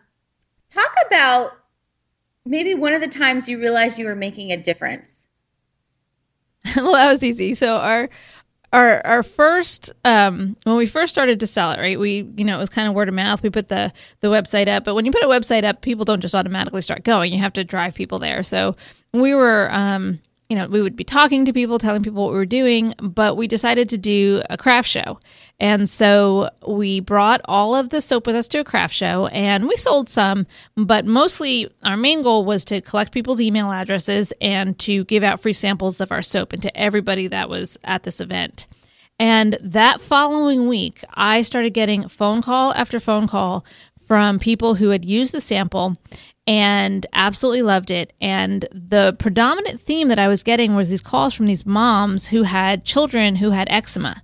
talk 0.69 0.93
about 1.08 1.51
maybe 2.46 2.75
one 2.75 2.93
of 2.93 3.01
the 3.01 3.08
times 3.08 3.48
you 3.48 3.60
realized 3.60 3.98
you 3.98 4.05
were 4.05 4.15
making 4.15 4.51
a 4.51 4.58
difference. 4.58 5.27
well, 6.75 6.93
that 6.93 7.12
was 7.12 7.24
easy. 7.24 7.53
So 7.53 7.77
our 7.77 8.10
our 8.74 9.05
our 9.05 9.24
first 9.24 9.93
um, 10.03 10.58
when 10.63 10.75
we 10.75 10.86
first 10.86 11.13
started 11.13 11.39
to 11.39 11.48
sell 11.48 11.72
it, 11.72 11.79
right? 11.79 12.00
We 12.00 12.27
you 12.36 12.43
know 12.43 12.55
it 12.55 12.60
was 12.60 12.69
kind 12.69 12.88
of 12.88 12.93
word 12.93 13.08
of 13.08 13.15
mouth. 13.15 13.43
We 13.43 13.50
put 13.50 13.69
the 13.69 13.93
the 14.22 14.27
website 14.27 14.67
up, 14.67 14.84
but 14.84 14.96
when 14.96 15.05
you 15.05 15.12
put 15.12 15.24
a 15.24 15.27
website 15.27 15.63
up, 15.63 15.81
people 15.81 16.05
don't 16.05 16.22
just 16.22 16.36
automatically 16.36 16.81
start 16.81 17.03
going. 17.03 17.31
You 17.31 17.39
have 17.39 17.53
to 17.53 17.63
drive 17.63 17.96
people 17.96 18.19
there. 18.19 18.43
So 18.43 18.75
we 19.13 19.34
were. 19.34 19.69
Um, 19.72 20.19
you 20.49 20.55
know, 20.55 20.67
we 20.67 20.81
would 20.81 20.95
be 20.95 21.03
talking 21.03 21.45
to 21.45 21.53
people, 21.53 21.79
telling 21.79 22.03
people 22.03 22.23
what 22.23 22.31
we 22.31 22.37
were 22.37 22.45
doing, 22.45 22.93
but 23.01 23.35
we 23.35 23.47
decided 23.47 23.89
to 23.89 23.97
do 23.97 24.43
a 24.49 24.57
craft 24.57 24.87
show. 24.87 25.19
And 25.59 25.89
so 25.89 26.49
we 26.67 26.99
brought 26.99 27.41
all 27.45 27.73
of 27.73 27.89
the 27.89 28.01
soap 28.01 28.27
with 28.27 28.35
us 28.35 28.47
to 28.49 28.59
a 28.59 28.63
craft 28.63 28.93
show 28.93 29.27
and 29.27 29.67
we 29.67 29.75
sold 29.77 30.09
some, 30.09 30.45
but 30.75 31.05
mostly 31.05 31.71
our 31.83 31.97
main 31.97 32.21
goal 32.21 32.45
was 32.45 32.63
to 32.65 32.81
collect 32.81 33.11
people's 33.11 33.41
email 33.41 33.71
addresses 33.71 34.33
and 34.39 34.77
to 34.79 35.03
give 35.05 35.23
out 35.23 35.39
free 35.39 35.53
samples 35.53 35.99
of 35.99 36.11
our 36.11 36.21
soap 36.21 36.53
and 36.53 36.61
to 36.61 36.77
everybody 36.77 37.27
that 37.27 37.49
was 37.49 37.77
at 37.83 38.03
this 38.03 38.21
event. 38.21 38.67
And 39.17 39.57
that 39.61 40.01
following 40.01 40.67
week, 40.67 41.03
I 41.13 41.41
started 41.41 41.73
getting 41.73 42.07
phone 42.07 42.41
call 42.41 42.73
after 42.73 42.99
phone 42.99 43.27
call 43.27 43.65
from 44.05 44.39
people 44.39 44.75
who 44.75 44.89
had 44.89 45.05
used 45.05 45.33
the 45.33 45.39
sample 45.39 45.97
and 46.47 47.05
absolutely 47.13 47.63
loved 47.63 47.89
it. 47.91 48.13
And 48.21 48.67
the 48.71 49.15
predominant 49.17 49.79
theme 49.79 50.09
that 50.09 50.19
I 50.19 50.27
was 50.27 50.43
getting 50.43 50.75
was 50.75 50.89
these 50.89 51.01
calls 51.01 51.33
from 51.33 51.47
these 51.47 51.65
moms 51.65 52.27
who 52.27 52.43
had 52.43 52.85
children 52.85 53.37
who 53.37 53.51
had 53.51 53.67
eczema. 53.69 54.21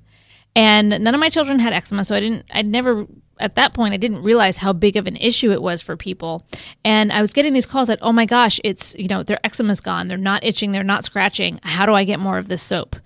And 0.55 0.89
none 0.89 1.15
of 1.15 1.19
my 1.19 1.29
children 1.29 1.59
had 1.59 1.73
eczema, 1.73 2.03
so 2.03 2.15
I 2.15 2.19
didn't, 2.19 2.45
I'd 2.51 2.67
never, 2.67 3.07
at 3.39 3.55
that 3.55 3.73
point, 3.73 3.93
I 3.93 3.97
didn't 3.97 4.21
realize 4.21 4.57
how 4.57 4.73
big 4.73 4.97
of 4.97 5.07
an 5.07 5.15
issue 5.15 5.51
it 5.51 5.61
was 5.61 5.81
for 5.81 5.95
people. 5.95 6.45
And 6.83 7.11
I 7.11 7.21
was 7.21 7.33
getting 7.33 7.53
these 7.53 7.65
calls 7.65 7.87
that, 7.87 7.99
oh 8.01 8.11
my 8.11 8.25
gosh, 8.25 8.59
it's, 8.63 8.93
you 8.95 9.07
know, 9.07 9.23
their 9.23 9.39
eczema's 9.45 9.81
gone. 9.81 10.07
They're 10.09 10.17
not 10.17 10.43
itching. 10.43 10.73
They're 10.73 10.83
not 10.83 11.05
scratching. 11.05 11.59
How 11.63 11.85
do 11.85 11.93
I 11.93 12.03
get 12.03 12.19
more 12.19 12.37
of 12.37 12.49
this 12.49 12.61
soap? 12.61 12.97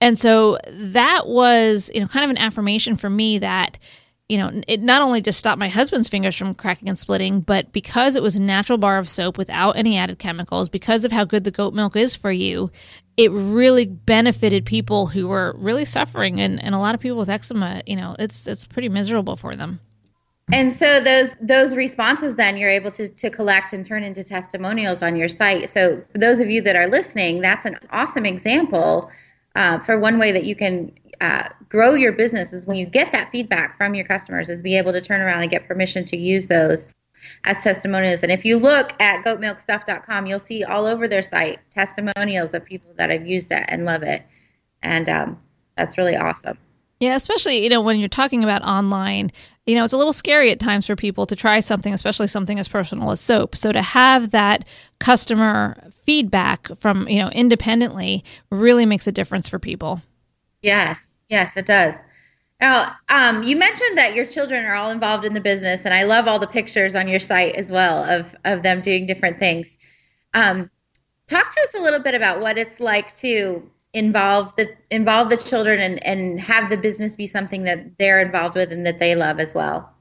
And 0.00 0.18
so 0.18 0.58
that 0.68 1.26
was, 1.26 1.90
you 1.94 2.00
know, 2.00 2.06
kind 2.06 2.24
of 2.24 2.30
an 2.30 2.38
affirmation 2.38 2.96
for 2.96 3.08
me 3.10 3.38
that 3.38 3.78
you 4.28 4.36
know, 4.36 4.50
it 4.68 4.82
not 4.82 5.00
only 5.00 5.22
just 5.22 5.38
stopped 5.38 5.58
my 5.58 5.68
husband's 5.68 6.08
fingers 6.08 6.36
from 6.36 6.52
cracking 6.52 6.88
and 6.88 6.98
splitting, 6.98 7.40
but 7.40 7.72
because 7.72 8.14
it 8.14 8.22
was 8.22 8.36
a 8.36 8.42
natural 8.42 8.76
bar 8.76 8.98
of 8.98 9.08
soap 9.08 9.38
without 9.38 9.76
any 9.76 9.96
added 9.96 10.18
chemicals, 10.18 10.68
because 10.68 11.04
of 11.04 11.12
how 11.12 11.24
good 11.24 11.44
the 11.44 11.50
goat 11.50 11.72
milk 11.72 11.96
is 11.96 12.14
for 12.14 12.30
you, 12.30 12.70
it 13.16 13.30
really 13.32 13.86
benefited 13.86 14.66
people 14.66 15.06
who 15.06 15.28
were 15.28 15.54
really 15.56 15.86
suffering 15.86 16.40
and, 16.40 16.62
and 16.62 16.74
a 16.74 16.78
lot 16.78 16.94
of 16.94 17.00
people 17.00 17.18
with 17.18 17.30
eczema, 17.30 17.82
you 17.86 17.96
know, 17.96 18.14
it's 18.18 18.46
it's 18.46 18.66
pretty 18.66 18.90
miserable 18.90 19.34
for 19.34 19.56
them. 19.56 19.80
And 20.52 20.72
so 20.72 21.00
those 21.00 21.34
those 21.40 21.74
responses 21.74 22.36
then 22.36 22.56
you're 22.56 22.70
able 22.70 22.90
to 22.92 23.08
to 23.08 23.30
collect 23.30 23.72
and 23.72 23.84
turn 23.84 24.04
into 24.04 24.22
testimonials 24.22 25.02
on 25.02 25.16
your 25.16 25.28
site. 25.28 25.68
So 25.70 26.02
for 26.12 26.18
those 26.18 26.40
of 26.40 26.50
you 26.50 26.60
that 26.62 26.76
are 26.76 26.86
listening, 26.86 27.40
that's 27.40 27.64
an 27.64 27.78
awesome 27.90 28.26
example 28.26 29.10
uh, 29.58 29.80
for 29.80 29.98
one 29.98 30.20
way 30.20 30.30
that 30.30 30.44
you 30.44 30.54
can 30.54 30.92
uh, 31.20 31.48
grow 31.68 31.94
your 31.94 32.12
business 32.12 32.52
is 32.52 32.64
when 32.64 32.76
you 32.76 32.86
get 32.86 33.10
that 33.10 33.30
feedback 33.32 33.76
from 33.76 33.92
your 33.92 34.04
customers 34.04 34.48
is 34.48 34.62
be 34.62 34.78
able 34.78 34.92
to 34.92 35.00
turn 35.00 35.20
around 35.20 35.42
and 35.42 35.50
get 35.50 35.66
permission 35.66 36.04
to 36.04 36.16
use 36.16 36.46
those 36.46 36.88
as 37.44 37.62
testimonials. 37.64 38.22
And 38.22 38.30
if 38.30 38.44
you 38.44 38.56
look 38.56 38.92
at 39.02 39.24
goatmilkstuff.com, 39.24 40.26
you'll 40.26 40.38
see 40.38 40.62
all 40.62 40.86
over 40.86 41.08
their 41.08 41.22
site 41.22 41.58
testimonials 41.70 42.54
of 42.54 42.64
people 42.64 42.92
that 42.94 43.10
have 43.10 43.26
used 43.26 43.50
it 43.50 43.64
and 43.66 43.84
love 43.84 44.04
it. 44.04 44.22
And 44.84 45.08
um, 45.08 45.42
that's 45.74 45.98
really 45.98 46.16
awesome. 46.16 46.56
Yeah, 47.00 47.16
especially, 47.16 47.62
you 47.62 47.68
know, 47.68 47.80
when 47.80 47.98
you're 47.98 48.08
talking 48.08 48.44
about 48.44 48.62
online, 48.62 49.32
you 49.68 49.74
know, 49.74 49.84
it's 49.84 49.92
a 49.92 49.98
little 49.98 50.14
scary 50.14 50.50
at 50.50 50.58
times 50.58 50.86
for 50.86 50.96
people 50.96 51.26
to 51.26 51.36
try 51.36 51.60
something, 51.60 51.92
especially 51.92 52.26
something 52.26 52.58
as 52.58 52.66
personal 52.66 53.10
as 53.10 53.20
soap. 53.20 53.54
So 53.54 53.70
to 53.70 53.82
have 53.82 54.30
that 54.30 54.66
customer 54.98 55.76
feedback 56.04 56.68
from, 56.78 57.06
you 57.06 57.18
know, 57.18 57.28
independently 57.28 58.24
really 58.50 58.86
makes 58.86 59.06
a 59.06 59.12
difference 59.12 59.46
for 59.46 59.58
people. 59.58 60.00
Yes, 60.62 61.22
yes, 61.28 61.54
it 61.58 61.66
does. 61.66 61.98
Now, 62.62 62.96
um, 63.10 63.42
you 63.42 63.56
mentioned 63.56 63.98
that 63.98 64.14
your 64.14 64.24
children 64.24 64.64
are 64.64 64.74
all 64.74 64.90
involved 64.90 65.26
in 65.26 65.34
the 65.34 65.40
business, 65.40 65.84
and 65.84 65.92
I 65.92 66.04
love 66.04 66.26
all 66.26 66.38
the 66.38 66.46
pictures 66.46 66.94
on 66.94 67.06
your 67.06 67.20
site 67.20 67.54
as 67.54 67.70
well 67.70 68.04
of 68.04 68.34
of 68.46 68.62
them 68.62 68.80
doing 68.80 69.04
different 69.04 69.38
things. 69.38 69.76
Um, 70.32 70.70
talk 71.26 71.54
to 71.54 71.60
us 71.60 71.78
a 71.78 71.82
little 71.82 72.00
bit 72.00 72.14
about 72.14 72.40
what 72.40 72.56
it's 72.56 72.80
like 72.80 73.14
to 73.16 73.70
involve 73.98 74.54
the 74.56 74.68
involve 74.90 75.28
the 75.30 75.36
children 75.36 75.80
and 75.80 76.04
and 76.06 76.40
have 76.40 76.70
the 76.70 76.76
business 76.76 77.16
be 77.16 77.26
something 77.26 77.64
that 77.64 77.98
they're 77.98 78.20
involved 78.20 78.54
with 78.54 78.72
and 78.72 78.86
that 78.86 78.98
they 78.98 79.14
love 79.14 79.40
as 79.40 79.54
well. 79.54 79.92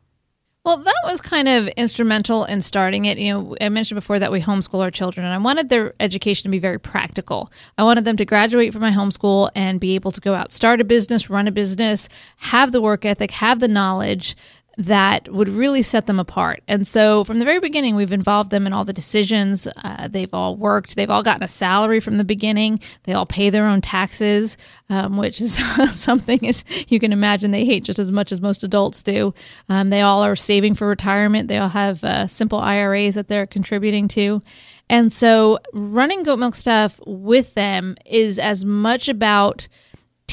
Well, 0.67 0.83
that 0.83 1.01
was 1.05 1.21
kind 1.21 1.47
of 1.47 1.69
instrumental 1.69 2.43
in 2.43 2.61
starting 2.61 3.05
it. 3.05 3.17
You 3.17 3.33
know, 3.33 3.55
I 3.61 3.69
mentioned 3.69 3.95
before 3.95 4.19
that 4.19 4.33
we 4.33 4.41
homeschool 4.41 4.81
our 4.81 4.91
children, 4.91 5.25
and 5.25 5.33
I 5.33 5.37
wanted 5.37 5.69
their 5.69 5.93
education 6.01 6.43
to 6.43 6.49
be 6.49 6.59
very 6.59 6.77
practical. 6.77 7.49
I 7.77 7.83
wanted 7.83 8.03
them 8.03 8.17
to 8.17 8.25
graduate 8.25 8.73
from 8.73 8.81
my 8.81 8.91
homeschool 8.91 9.49
and 9.55 9.79
be 9.79 9.95
able 9.95 10.11
to 10.11 10.19
go 10.19 10.35
out, 10.35 10.51
start 10.51 10.81
a 10.81 10.83
business, 10.83 11.29
run 11.29 11.47
a 11.47 11.53
business, 11.53 12.09
have 12.37 12.73
the 12.73 12.81
work 12.81 13.05
ethic, 13.05 13.31
have 13.31 13.59
the 13.59 13.69
knowledge 13.69 14.35
that 14.77 15.27
would 15.33 15.49
really 15.49 15.81
set 15.81 16.05
them 16.05 16.19
apart. 16.19 16.61
And 16.67 16.87
so 16.87 17.23
from 17.23 17.39
the 17.39 17.45
very 17.45 17.59
beginning, 17.59 17.95
we've 17.95 18.11
involved 18.11 18.51
them 18.51 18.67
in 18.67 18.73
all 18.73 18.85
the 18.85 18.93
decisions. 18.93 19.67
Uh, 19.83 20.07
they've 20.07 20.33
all 20.33 20.55
worked. 20.55 20.95
They've 20.95 21.09
all 21.09 21.23
gotten 21.23 21.41
a 21.41 21.47
salary 21.47 21.99
from 21.99 22.15
the 22.15 22.23
beginning. 22.23 22.79
They 23.03 23.13
all 23.13 23.25
pay 23.25 23.49
their 23.49 23.65
own 23.65 23.81
taxes, 23.81 24.55
um, 24.89 25.17
which 25.17 25.41
is 25.41 25.57
something 25.99 26.47
as 26.47 26.63
you 26.89 26.99
can 26.99 27.11
imagine 27.11 27.49
they 27.49 27.65
hate 27.65 27.85
just 27.85 27.97
as 27.97 28.11
much 28.11 28.31
as 28.31 28.39
most 28.39 28.63
adults 28.63 29.01
do. 29.01 29.33
Um, 29.67 29.89
they 29.89 30.01
all 30.01 30.23
are 30.23 30.35
saving 30.35 30.75
for 30.75 30.87
retirement. 30.87 31.47
They 31.47 31.57
all 31.57 31.69
have 31.69 32.03
uh, 32.03 32.27
simple 32.27 32.59
IRAs 32.59 33.15
that 33.15 33.27
they're 33.27 33.47
contributing 33.47 34.07
to. 34.09 34.43
And 34.89 35.11
so 35.11 35.57
running 35.73 36.21
goat 36.21 36.37
milk 36.37 36.55
stuff 36.55 36.99
with 37.07 37.55
them 37.55 37.95
is 38.05 38.37
as 38.37 38.63
much 38.63 39.09
about– 39.09 39.67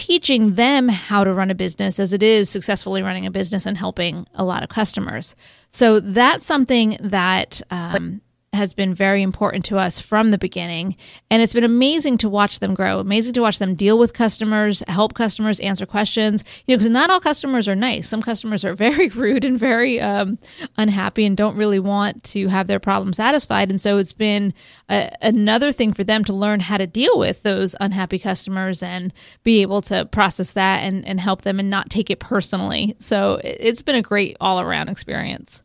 teaching 0.04 0.52
them 0.52 0.86
how 0.86 1.24
to 1.24 1.32
run 1.32 1.50
a 1.50 1.54
business 1.54 1.98
as 1.98 2.12
it 2.12 2.22
is 2.22 2.50
successfully 2.50 3.00
running 3.00 3.24
a 3.24 3.30
business 3.30 3.64
and 3.64 3.78
helping 3.78 4.26
a 4.34 4.44
lot 4.44 4.62
of 4.62 4.68
customers. 4.68 5.34
So 5.70 5.98
that's 5.98 6.44
something 6.44 6.98
that 7.00 7.62
um, 7.70 8.20
has 8.54 8.74
been 8.74 8.94
very 8.94 9.22
important 9.22 9.64
to 9.66 9.78
us 9.78 9.98
from 9.98 10.30
the 10.30 10.38
beginning. 10.38 10.96
And 11.30 11.42
it's 11.42 11.52
been 11.52 11.64
amazing 11.64 12.18
to 12.18 12.28
watch 12.28 12.60
them 12.60 12.74
grow, 12.74 13.00
amazing 13.00 13.34
to 13.34 13.42
watch 13.42 13.58
them 13.58 13.74
deal 13.74 13.98
with 13.98 14.14
customers, 14.14 14.82
help 14.88 15.14
customers 15.14 15.60
answer 15.60 15.86
questions. 15.86 16.44
You 16.66 16.74
know, 16.74 16.78
because 16.78 16.90
not 16.90 17.10
all 17.10 17.20
customers 17.20 17.68
are 17.68 17.74
nice. 17.74 18.08
Some 18.08 18.22
customers 18.22 18.64
are 18.64 18.74
very 18.84 19.08
rude 19.08 19.44
and 19.44 19.58
very 19.58 20.00
um, 20.00 20.38
unhappy 20.76 21.24
and 21.24 21.36
don't 21.36 21.56
really 21.56 21.78
want 21.78 22.22
to 22.24 22.48
have 22.48 22.66
their 22.66 22.80
problem 22.80 23.12
satisfied. 23.12 23.70
And 23.70 23.80
so 23.80 23.98
it's 23.98 24.12
been 24.12 24.54
a, 24.88 25.14
another 25.20 25.72
thing 25.72 25.92
for 25.92 26.04
them 26.04 26.24
to 26.24 26.32
learn 26.32 26.60
how 26.60 26.78
to 26.78 26.86
deal 26.86 27.18
with 27.18 27.42
those 27.42 27.74
unhappy 27.80 28.18
customers 28.18 28.82
and 28.82 29.12
be 29.42 29.62
able 29.62 29.82
to 29.82 30.06
process 30.06 30.52
that 30.52 30.82
and, 30.82 31.06
and 31.06 31.20
help 31.20 31.42
them 31.42 31.58
and 31.58 31.70
not 31.70 31.90
take 31.90 32.10
it 32.10 32.20
personally. 32.20 32.96
So 32.98 33.40
it's 33.42 33.82
been 33.82 33.96
a 33.96 34.02
great 34.02 34.36
all 34.40 34.60
around 34.60 34.88
experience. 34.88 35.62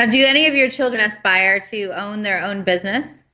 Now, 0.00 0.06
do 0.06 0.24
any 0.24 0.46
of 0.46 0.54
your 0.54 0.70
children 0.70 1.04
aspire 1.04 1.60
to 1.60 1.90
own 1.90 2.22
their 2.22 2.42
own 2.42 2.62
business? 2.64 3.26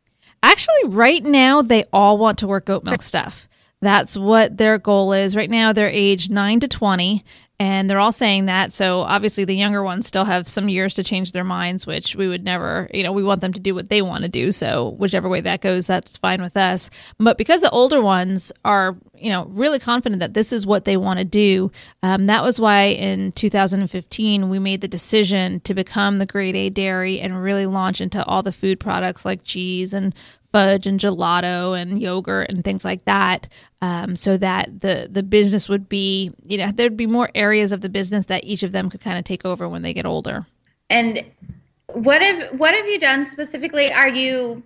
Actually, 0.43 0.89
right 0.89 1.23
now, 1.23 1.63
they 1.63 1.85
all 1.93 2.19
want 2.19 2.39
to 2.39 2.49
work 2.49 2.65
goat 2.65 2.83
milk 2.83 3.03
stuff. 3.03 3.49
That's 3.81 4.17
what 4.17 4.57
their 4.57 4.77
goal 4.77 5.13
is. 5.13 5.37
Right 5.37 5.49
now, 5.49 5.73
they're 5.73 5.89
age 5.89 6.29
9 6.29 6.59
to 6.59 6.67
20, 6.67 7.25
and 7.59 7.89
they're 7.89 8.01
all 8.01 8.13
saying 8.13 8.47
that. 8.47 8.71
So 8.73 9.01
obviously, 9.01 9.45
the 9.45 9.57
younger 9.57 9.83
ones 9.83 10.07
still 10.07 10.27
have 10.27 10.47
some 10.47 10.69
years 10.69 10.93
to 10.95 11.05
change 11.05 11.33
their 11.33 11.45
minds, 11.45 11.87
which 11.87 12.15
we 12.15 12.29
would 12.29 12.45
never, 12.45 12.89
you 12.93 13.03
know, 13.03 13.13
we 13.13 13.25
want 13.25 13.41
them 13.41 13.53
to 13.55 13.61
do 13.61 13.75
what 13.75 13.89
they 13.89 14.03
want 14.03 14.23
to 14.23 14.29
do. 14.29 14.53
So 14.53 14.91
whichever 14.99 15.29
way 15.29 15.41
that 15.41 15.63
goes, 15.63 15.87
that's 15.87 16.19
fine 16.19 16.43
with 16.43 16.57
us. 16.57 16.91
But 17.19 17.39
because 17.39 17.63
the 17.63 17.71
older 17.71 18.03
ones 18.03 18.53
are, 18.65 18.95
you 19.17 19.31
know, 19.31 19.47
really 19.47 19.79
confident 19.79 20.21
that 20.21 20.35
this 20.35 20.53
is 20.53 20.67
what 20.67 20.85
they 20.85 20.99
want 20.99 21.19
to 21.19 21.25
do, 21.25 21.71
um, 22.03 22.27
that 22.27 22.43
was 22.43 22.61
why 22.61 22.85
in 22.85 23.33
2015 23.33 24.51
we 24.51 24.59
made 24.59 24.83
the 24.83 24.89
decision 24.89 25.61
to 25.61 25.73
become 25.73 26.19
the 26.19 26.27
grade 26.27 26.57
A 26.57 26.69
dairy 26.69 27.21
and 27.21 27.43
really 27.43 27.67
launch 27.67 28.03
into 28.03 28.23
all 28.27 28.43
the 28.43 28.53
food 28.53 28.79
products 28.79 29.25
like 29.25 29.45
cheese 29.45 29.95
and 29.95 30.15
fudge 30.57 30.87
and 30.87 30.99
gelato 30.99 31.79
and 31.79 32.01
yogurt 32.01 32.49
and 32.49 32.65
things 32.65 32.83
like 32.83 33.05
that, 33.05 33.47
um, 33.83 34.17
so 34.17 34.39
that 34.39 34.81
the 34.81 35.07
the 35.11 35.23
business 35.23 35.69
would 35.69 35.87
be, 35.87 36.33
you 36.47 36.57
know, 36.57 36.71
there'd 36.73 36.97
be 36.97 37.07
more 37.07 37.29
areas 37.35 37.73
of 37.73 37.83
the 37.83 37.91
business 37.91 38.27
that 38.27 38.43
each 38.45 38.63
of 38.63 38.73
them 38.73 38.89
could 38.89 39.03
kind 39.03 39.19
of 39.19 39.25
take 39.25 39.45
over 39.45 39.69
when 39.69 39.83
they 39.83 39.93
get 39.93 40.07
older. 40.07 40.47
And 40.89 41.23
what 41.93 42.23
have 42.23 42.59
what 42.59 42.75
have 42.75 42.87
you 42.87 42.99
done 42.99 43.27
specifically? 43.27 43.93
Are 43.93 44.09
you 44.09 44.63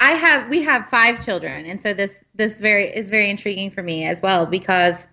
I 0.00 0.12
have 0.12 0.48
we 0.48 0.62
have 0.62 0.86
five 0.86 1.22
children, 1.22 1.66
and 1.66 1.78
so 1.78 1.92
this 1.92 2.24
this 2.34 2.58
very 2.58 2.86
is 2.86 3.10
very 3.10 3.28
intriguing 3.28 3.70
for 3.70 3.82
me 3.82 4.06
as 4.06 4.22
well 4.22 4.46
because 4.46 5.04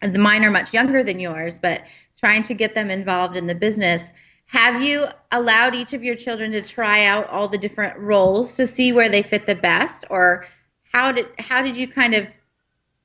the 0.00 0.18
mine 0.18 0.44
are 0.44 0.50
much 0.50 0.72
younger 0.72 1.02
than 1.02 1.20
yours, 1.20 1.58
but 1.58 1.82
trying 2.16 2.42
to 2.44 2.54
get 2.54 2.74
them 2.74 2.90
involved 2.90 3.36
in 3.36 3.46
the 3.46 3.54
business 3.54 4.14
have 4.46 4.82
you 4.82 5.06
allowed 5.32 5.74
each 5.74 5.92
of 5.92 6.04
your 6.04 6.14
children 6.14 6.52
to 6.52 6.62
try 6.62 7.06
out 7.06 7.28
all 7.28 7.48
the 7.48 7.58
different 7.58 7.98
roles 7.98 8.56
to 8.56 8.66
see 8.66 8.92
where 8.92 9.08
they 9.08 9.22
fit 9.22 9.46
the 9.46 9.54
best 9.54 10.04
or 10.10 10.46
how 10.92 11.12
did 11.12 11.26
how 11.38 11.60
did 11.62 11.76
you 11.76 11.88
kind 11.88 12.14
of 12.14 12.26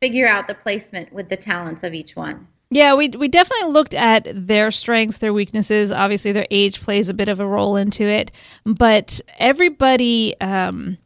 figure 0.02 0.28
out 0.28 0.48
the 0.48 0.54
placement 0.54 1.12
with 1.12 1.30
the 1.30 1.38
talents 1.38 1.84
of 1.84 1.94
each 1.94 2.16
one? 2.16 2.48
Yeah, 2.72 2.94
we 2.94 3.10
we 3.10 3.28
definitely 3.28 3.72
looked 3.72 3.96
at 3.96 4.28
their 4.32 4.70
strengths, 4.70 5.18
their 5.18 5.34
weaknesses. 5.34 5.92
Obviously, 5.92 6.32
their 6.32 6.48
age 6.52 6.82
plays 6.82 7.10
a 7.10 7.16
bit 7.16 7.28
of 7.28 7.40
a 7.40 7.48
role 7.48 7.76
into 7.76 8.04
it, 8.04 8.32
but 8.64 9.20
everybody 9.40 10.40
um, 10.40 10.98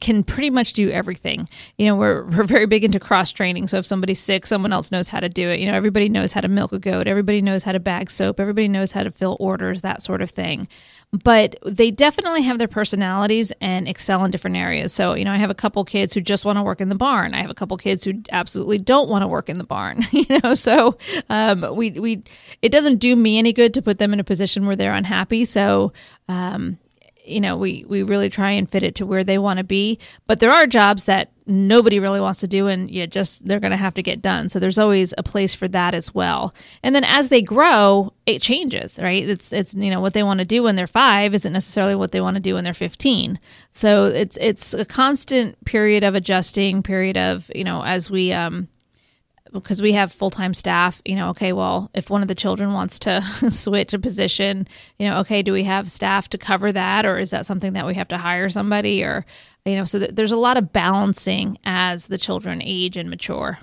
can 0.00 0.24
pretty 0.24 0.50
much 0.50 0.72
do 0.72 0.90
everything. 0.90 1.48
You 1.78 1.86
know, 1.86 1.96
we're, 1.96 2.24
we're 2.24 2.44
very 2.44 2.66
big 2.66 2.84
into 2.84 2.98
cross 2.98 3.32
training. 3.32 3.68
So 3.68 3.76
if 3.76 3.86
somebody's 3.86 4.20
sick, 4.20 4.46
someone 4.46 4.72
else 4.72 4.90
knows 4.90 5.08
how 5.08 5.20
to 5.20 5.28
do 5.28 5.48
it. 5.48 5.60
You 5.60 5.70
know, 5.70 5.76
everybody 5.76 6.08
knows 6.08 6.32
how 6.32 6.40
to 6.40 6.48
milk 6.48 6.72
a 6.72 6.78
goat, 6.78 7.06
everybody 7.06 7.42
knows 7.42 7.64
how 7.64 7.72
to 7.72 7.80
bag 7.80 8.10
soap, 8.10 8.40
everybody 8.40 8.68
knows 8.68 8.92
how 8.92 9.02
to 9.02 9.10
fill 9.10 9.36
orders, 9.38 9.82
that 9.82 10.02
sort 10.02 10.22
of 10.22 10.30
thing. 10.30 10.68
But 11.12 11.56
they 11.66 11.90
definitely 11.90 12.42
have 12.42 12.58
their 12.58 12.68
personalities 12.68 13.52
and 13.60 13.88
excel 13.88 14.24
in 14.24 14.30
different 14.30 14.56
areas. 14.56 14.92
So, 14.92 15.14
you 15.14 15.24
know, 15.24 15.32
I 15.32 15.38
have 15.38 15.50
a 15.50 15.54
couple 15.54 15.84
kids 15.84 16.14
who 16.14 16.20
just 16.20 16.44
want 16.44 16.56
to 16.56 16.62
work 16.62 16.80
in 16.80 16.88
the 16.88 16.94
barn. 16.94 17.34
I 17.34 17.38
have 17.38 17.50
a 17.50 17.54
couple 17.54 17.76
kids 17.76 18.04
who 18.04 18.22
absolutely 18.30 18.78
don't 18.78 19.08
want 19.08 19.22
to 19.22 19.28
work 19.28 19.48
in 19.48 19.58
the 19.58 19.64
barn. 19.64 20.04
You 20.20 20.38
know, 20.44 20.54
so 20.54 20.98
um, 21.30 21.74
we 21.74 21.92
we 21.92 22.22
it 22.60 22.70
doesn't 22.70 22.98
do 22.98 23.16
me 23.16 23.38
any 23.38 23.52
good 23.52 23.72
to 23.74 23.82
put 23.82 23.98
them 23.98 24.12
in 24.12 24.20
a 24.20 24.24
position 24.24 24.66
where 24.66 24.76
they're 24.76 24.92
unhappy. 24.92 25.44
So 25.44 25.92
um, 26.28 26.78
you 27.24 27.40
know 27.40 27.56
we 27.56 27.84
we 27.88 28.02
really 28.02 28.28
try 28.28 28.50
and 28.50 28.68
fit 28.68 28.82
it 28.82 28.94
to 28.96 29.06
where 29.06 29.24
they 29.24 29.38
want 29.38 29.58
to 29.58 29.64
be. 29.64 29.98
But 30.26 30.40
there 30.40 30.50
are 30.50 30.66
jobs 30.66 31.04
that 31.06 31.32
nobody 31.46 31.98
really 31.98 32.20
wants 32.20 32.40
to 32.40 32.46
do 32.46 32.68
and 32.68 32.90
you 32.90 33.06
just 33.06 33.44
they're 33.46 33.60
going 33.60 33.72
to 33.72 33.76
have 33.76 33.94
to 33.94 34.02
get 34.02 34.22
done. 34.22 34.48
So 34.48 34.58
there's 34.58 34.78
always 34.78 35.12
a 35.18 35.22
place 35.22 35.54
for 35.54 35.66
that 35.68 35.94
as 35.94 36.14
well. 36.14 36.54
And 36.82 36.94
then 36.94 37.04
as 37.04 37.28
they 37.28 37.42
grow 37.42 38.12
it 38.26 38.40
changes 38.40 38.98
right? 39.00 39.28
It's 39.28 39.52
it's 39.52 39.74
you 39.74 39.90
know 39.90 40.00
what 40.00 40.14
they 40.14 40.22
want 40.22 40.38
to 40.38 40.44
do 40.44 40.62
when 40.62 40.76
they're 40.76 40.86
5 40.86 41.34
isn't 41.34 41.52
necessarily 41.52 41.94
what 41.94 42.12
they 42.12 42.20
want 42.20 42.36
to 42.36 42.40
do 42.40 42.54
when 42.54 42.64
they're 42.64 42.74
15 42.74 43.38
so 43.72 44.06
it's 44.06 44.36
it's 44.40 44.74
a 44.74 44.84
constant 44.84 45.62
period 45.64 46.04
of 46.04 46.14
adjusting 46.14 46.82
period 46.82 47.16
of 47.16 47.50
you 47.54 47.64
know 47.64 47.82
as 47.82 48.10
we 48.10 48.32
um 48.32 48.68
because 49.52 49.82
we 49.82 49.92
have 49.92 50.12
full 50.12 50.30
time 50.30 50.54
staff, 50.54 51.00
you 51.04 51.16
know, 51.16 51.30
okay, 51.30 51.52
well, 51.52 51.90
if 51.94 52.10
one 52.10 52.22
of 52.22 52.28
the 52.28 52.34
children 52.34 52.72
wants 52.72 52.98
to 53.00 53.22
switch 53.50 53.92
a 53.92 53.98
position, 53.98 54.66
you 54.98 55.08
know, 55.08 55.18
okay, 55.18 55.42
do 55.42 55.52
we 55.52 55.64
have 55.64 55.90
staff 55.90 56.28
to 56.30 56.38
cover 56.38 56.72
that, 56.72 57.06
or 57.06 57.18
is 57.18 57.30
that 57.30 57.46
something 57.46 57.72
that 57.74 57.86
we 57.86 57.94
have 57.94 58.08
to 58.08 58.18
hire 58.18 58.48
somebody, 58.48 59.02
or 59.02 59.24
you 59.64 59.76
know, 59.76 59.84
so 59.84 59.98
th- 59.98 60.12
there's 60.14 60.32
a 60.32 60.36
lot 60.36 60.56
of 60.56 60.72
balancing 60.72 61.58
as 61.64 62.06
the 62.06 62.18
children 62.18 62.62
age 62.62 62.96
and 62.96 63.10
mature. 63.10 63.58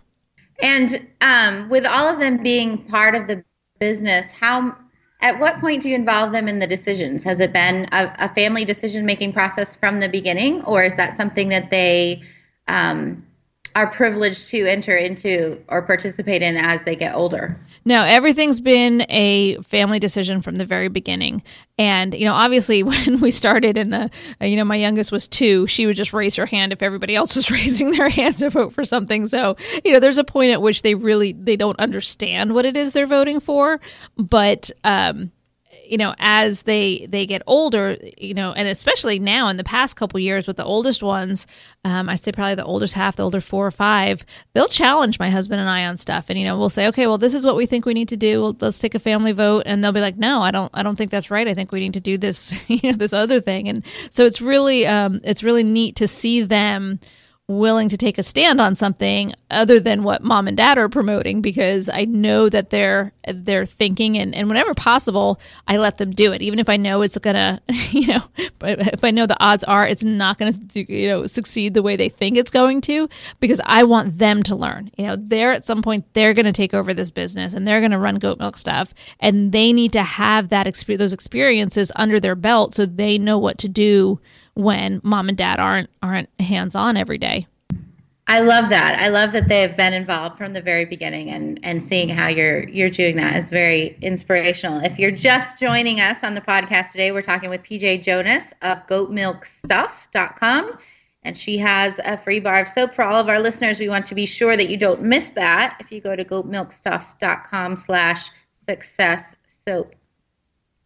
And 0.61 1.07
um, 1.21 1.69
with 1.69 1.85
all 1.85 2.11
of 2.11 2.19
them 2.19 2.41
being 2.41 2.83
part 2.85 3.15
of 3.15 3.27
the 3.27 3.43
business, 3.79 4.31
how 4.31 4.75
at 5.21 5.39
what 5.39 5.59
point 5.59 5.83
do 5.83 5.89
you 5.89 5.95
involve 5.95 6.31
them 6.31 6.47
in 6.47 6.59
the 6.59 6.67
decisions? 6.67 7.23
Has 7.23 7.39
it 7.39 7.53
been 7.53 7.87
a, 7.91 8.13
a 8.19 8.29
family 8.29 8.65
decision 8.65 9.05
making 9.05 9.33
process 9.33 9.75
from 9.75 9.99
the 9.99 10.09
beginning, 10.09 10.63
or 10.63 10.83
is 10.83 10.95
that 10.95 11.15
something 11.15 11.49
that 11.49 11.71
they 11.71 12.21
um, 12.67 13.26
are 13.77 13.85
privileged 13.85 14.49
to 14.49 14.65
enter 14.65 14.95
into 14.95 15.63
or 15.67 15.83
participate 15.83 16.41
in 16.41 16.57
as 16.57 16.81
they 16.81 16.95
get 16.95 17.13
older. 17.13 17.55
No, 17.85 18.03
everything's 18.03 18.59
been 18.59 19.05
a 19.07 19.57
family 19.57 19.99
decision 19.99 20.41
from 20.41 20.57
the 20.57 20.65
very 20.65 20.87
beginning. 20.87 21.43
And, 21.77 22.15
you 22.15 22.25
know, 22.25 22.33
obviously 22.33 22.81
when 22.83 23.19
we 23.19 23.29
started 23.29 23.77
in 23.77 23.91
the, 23.91 24.09
you 24.41 24.55
know, 24.55 24.65
my 24.65 24.77
youngest 24.77 25.11
was 25.11 25.27
two, 25.27 25.67
she 25.67 25.85
would 25.85 25.95
just 25.95 26.11
raise 26.11 26.35
her 26.37 26.47
hand 26.47 26.73
if 26.73 26.81
everybody 26.81 27.15
else 27.15 27.35
was 27.35 27.51
raising 27.51 27.91
their 27.91 28.09
hand 28.09 28.39
to 28.39 28.49
vote 28.49 28.73
for 28.73 28.83
something. 28.83 29.27
So, 29.27 29.55
you 29.85 29.93
know, 29.93 29.99
there's 29.99 30.17
a 30.17 30.23
point 30.23 30.53
at 30.53 30.61
which 30.61 30.81
they 30.81 30.95
really, 30.95 31.33
they 31.33 31.55
don't 31.55 31.79
understand 31.79 32.55
what 32.55 32.65
it 32.65 32.75
is 32.75 32.93
they're 32.93 33.05
voting 33.05 33.39
for. 33.39 33.79
But, 34.17 34.71
um, 34.83 35.31
you 35.85 35.97
know 35.97 36.13
as 36.19 36.63
they 36.63 37.07
they 37.09 37.25
get 37.25 37.41
older 37.47 37.97
you 38.17 38.33
know 38.33 38.53
and 38.53 38.67
especially 38.67 39.19
now 39.19 39.47
in 39.47 39.57
the 39.57 39.63
past 39.63 39.95
couple 39.95 40.19
years 40.19 40.47
with 40.47 40.57
the 40.57 40.63
oldest 40.63 41.01
ones 41.01 41.47
um, 41.85 42.07
i 42.09 42.15
say 42.15 42.31
probably 42.31 42.55
the 42.55 42.63
oldest 42.63 42.93
half 42.93 43.15
the 43.15 43.23
older 43.23 43.39
four 43.39 43.65
or 43.65 43.71
five 43.71 44.25
they'll 44.53 44.67
challenge 44.67 45.19
my 45.19 45.29
husband 45.29 45.59
and 45.59 45.69
i 45.69 45.87
on 45.87 45.97
stuff. 45.97 46.29
And 46.29 46.37
you 46.37 46.45
know 46.45 46.57
we'll 46.57 46.69
say 46.69 46.87
okay 46.87 47.07
well 47.07 47.17
this 47.17 47.33
is 47.33 47.45
what 47.45 47.55
we 47.55 47.65
think 47.65 47.85
we 47.85 47.93
need 47.93 48.09
to 48.09 48.17
do. 48.17 48.41
Well, 48.41 48.57
let's 48.59 48.79
take 48.79 48.95
a 48.95 48.99
family 48.99 49.31
vote. 49.31 49.63
And 49.65 49.83
they'll 49.83 49.91
be 49.91 50.01
like 50.01 50.17
no 50.17 50.41
i 50.41 50.51
don't 50.51 50.71
i 50.73 50.83
don't 50.83 50.95
think 50.95 51.11
that's 51.11 51.31
right. 51.31 51.47
I 51.47 51.53
think 51.53 51.71
we 51.71 51.79
need 51.79 51.93
to 51.93 51.99
do 51.99 52.17
this 52.17 52.53
you 52.69 52.91
know 52.91 52.97
this 52.97 53.13
other 53.13 53.39
thing. 53.39 53.67
And 53.69 53.83
so 54.11 54.25
it's 54.25 54.41
really 54.41 54.85
um, 54.85 55.19
it's 55.23 55.43
really 55.43 55.63
neat 55.63 55.95
to 55.97 56.07
see 56.07 56.43
them 56.43 56.99
willing 57.47 57.87
to 57.87 57.95
take 57.95 58.17
a 58.17 58.23
stand 58.23 58.59
on 58.59 58.75
something 58.75 59.33
other 59.49 59.79
than 59.79 60.03
what 60.03 60.21
mom 60.21 60.49
and 60.49 60.57
dad 60.57 60.77
are 60.77 60.89
promoting 60.89 61.41
because 61.41 61.87
I 61.87 62.03
know 62.03 62.49
that 62.49 62.71
they're 62.71 63.13
they're 63.25 63.65
thinking 63.65 64.17
and, 64.17 64.35
and 64.35 64.49
whenever 64.49 64.73
possible 64.73 65.39
I 65.65 65.77
let 65.77 65.97
them 65.97 66.11
do 66.11 66.33
it. 66.33 66.41
Even 66.41 66.59
if 66.59 66.67
I 66.67 66.75
know 66.75 67.01
it's 67.01 67.17
gonna 67.17 67.61
you 67.91 68.07
know 68.07 68.21
if 68.61 69.03
I 69.03 69.11
know 69.11 69.25
the 69.25 69.41
odds 69.41 69.63
are 69.63 69.87
it's 69.87 70.03
not 70.03 70.37
gonna 70.37 70.51
you 70.73 71.07
know 71.07 71.25
succeed 71.25 71.73
the 71.73 71.81
way 71.81 71.95
they 71.95 72.09
think 72.09 72.35
it's 72.35 72.51
going 72.51 72.81
to 72.81 73.07
because 73.39 73.61
I 73.65 73.83
want 73.85 74.17
them 74.17 74.43
to 74.43 74.55
learn. 74.55 74.91
You 74.97 75.07
know 75.07 75.15
they're 75.17 75.53
at 75.53 75.65
some 75.65 75.81
point 75.81 76.03
they're 76.13 76.33
gonna 76.33 76.51
take 76.51 76.73
over 76.73 76.93
this 76.93 77.11
business 77.11 77.53
and 77.53 77.65
they're 77.65 77.81
gonna 77.81 77.99
run 77.99 78.15
goat 78.15 78.39
milk 78.39 78.57
stuff 78.57 78.93
and 79.21 79.53
they 79.53 79.71
need 79.71 79.93
to 79.93 80.03
have 80.03 80.49
that 80.49 80.67
experience 80.67 80.97
those 80.97 81.13
experiences 81.13 81.91
under 81.95 82.19
their 82.19 82.35
belt 82.35 82.73
so 82.73 82.85
they 82.85 83.17
know 83.17 83.37
what 83.37 83.57
to 83.59 83.69
do 83.69 84.19
when 84.57 84.99
mom 85.03 85.29
and 85.29 85.37
dad 85.37 85.59
aren't 85.59 85.89
aren't 86.01 86.29
hands 86.39 86.75
on 86.75 86.97
every 86.97 87.17
day. 87.17 87.47
I 88.29 88.41
love 88.41 88.69
that. 88.69 88.99
I 88.99 89.07
love 89.07 89.31
that 89.31 89.47
they 89.47 89.61
have 89.61 89.77
been 89.77 89.93
involved 89.93 90.37
from 90.37 90.51
the 90.51 90.61
very 90.61 90.83
beginning 90.83 91.29
and 91.29 91.59
and 91.63 91.81
seeing 91.81 92.09
how 92.09 92.27
you're 92.27 92.67
you're 92.67 92.89
doing 92.89 93.15
that 93.15 93.37
is 93.37 93.49
very 93.49 93.97
inspirational. 94.01 94.83
If 94.83 94.99
you're 94.99 95.11
just 95.11 95.59
joining 95.59 96.01
us 96.01 96.23
on 96.23 96.33
the 96.33 96.41
podcast 96.41 96.91
today, 96.91 97.11
we're 97.13 97.21
talking 97.21 97.49
with 97.49 97.63
PJ 97.63 98.03
Jonas 98.03 98.53
of 98.61 98.85
goatmilkstuff.com 98.87 100.77
and 101.23 101.37
she 101.37 101.57
has 101.57 101.99
a 102.03 102.17
free 102.17 102.39
bar 102.39 102.61
of 102.61 102.67
soap 102.67 102.93
for 102.93 103.03
all 103.03 103.15
of 103.15 103.29
our 103.29 103.39
listeners. 103.39 103.79
We 103.79 103.89
want 103.89 104.05
to 104.07 104.15
be 104.15 104.25
sure 104.25 104.57
that 104.57 104.69
you 104.69 104.77
don't 104.77 105.03
miss 105.03 105.29
that 105.29 105.77
if 105.79 105.91
you 105.91 106.01
go 106.01 106.15
to 106.15 106.25
goatmilkstuff.com 106.25 107.77
slash 107.77 108.29
success 108.51 109.35
soap. 109.45 109.95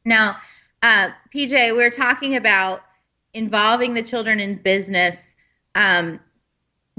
Now, 0.05 0.37
uh, 0.83 1.09
PJ, 1.33 1.75
we're 1.75 1.91
talking 1.91 2.35
about 2.35 2.81
involving 3.33 3.93
the 3.93 4.03
children 4.03 4.39
in 4.39 4.55
business. 4.61 5.35
Um, 5.75 6.19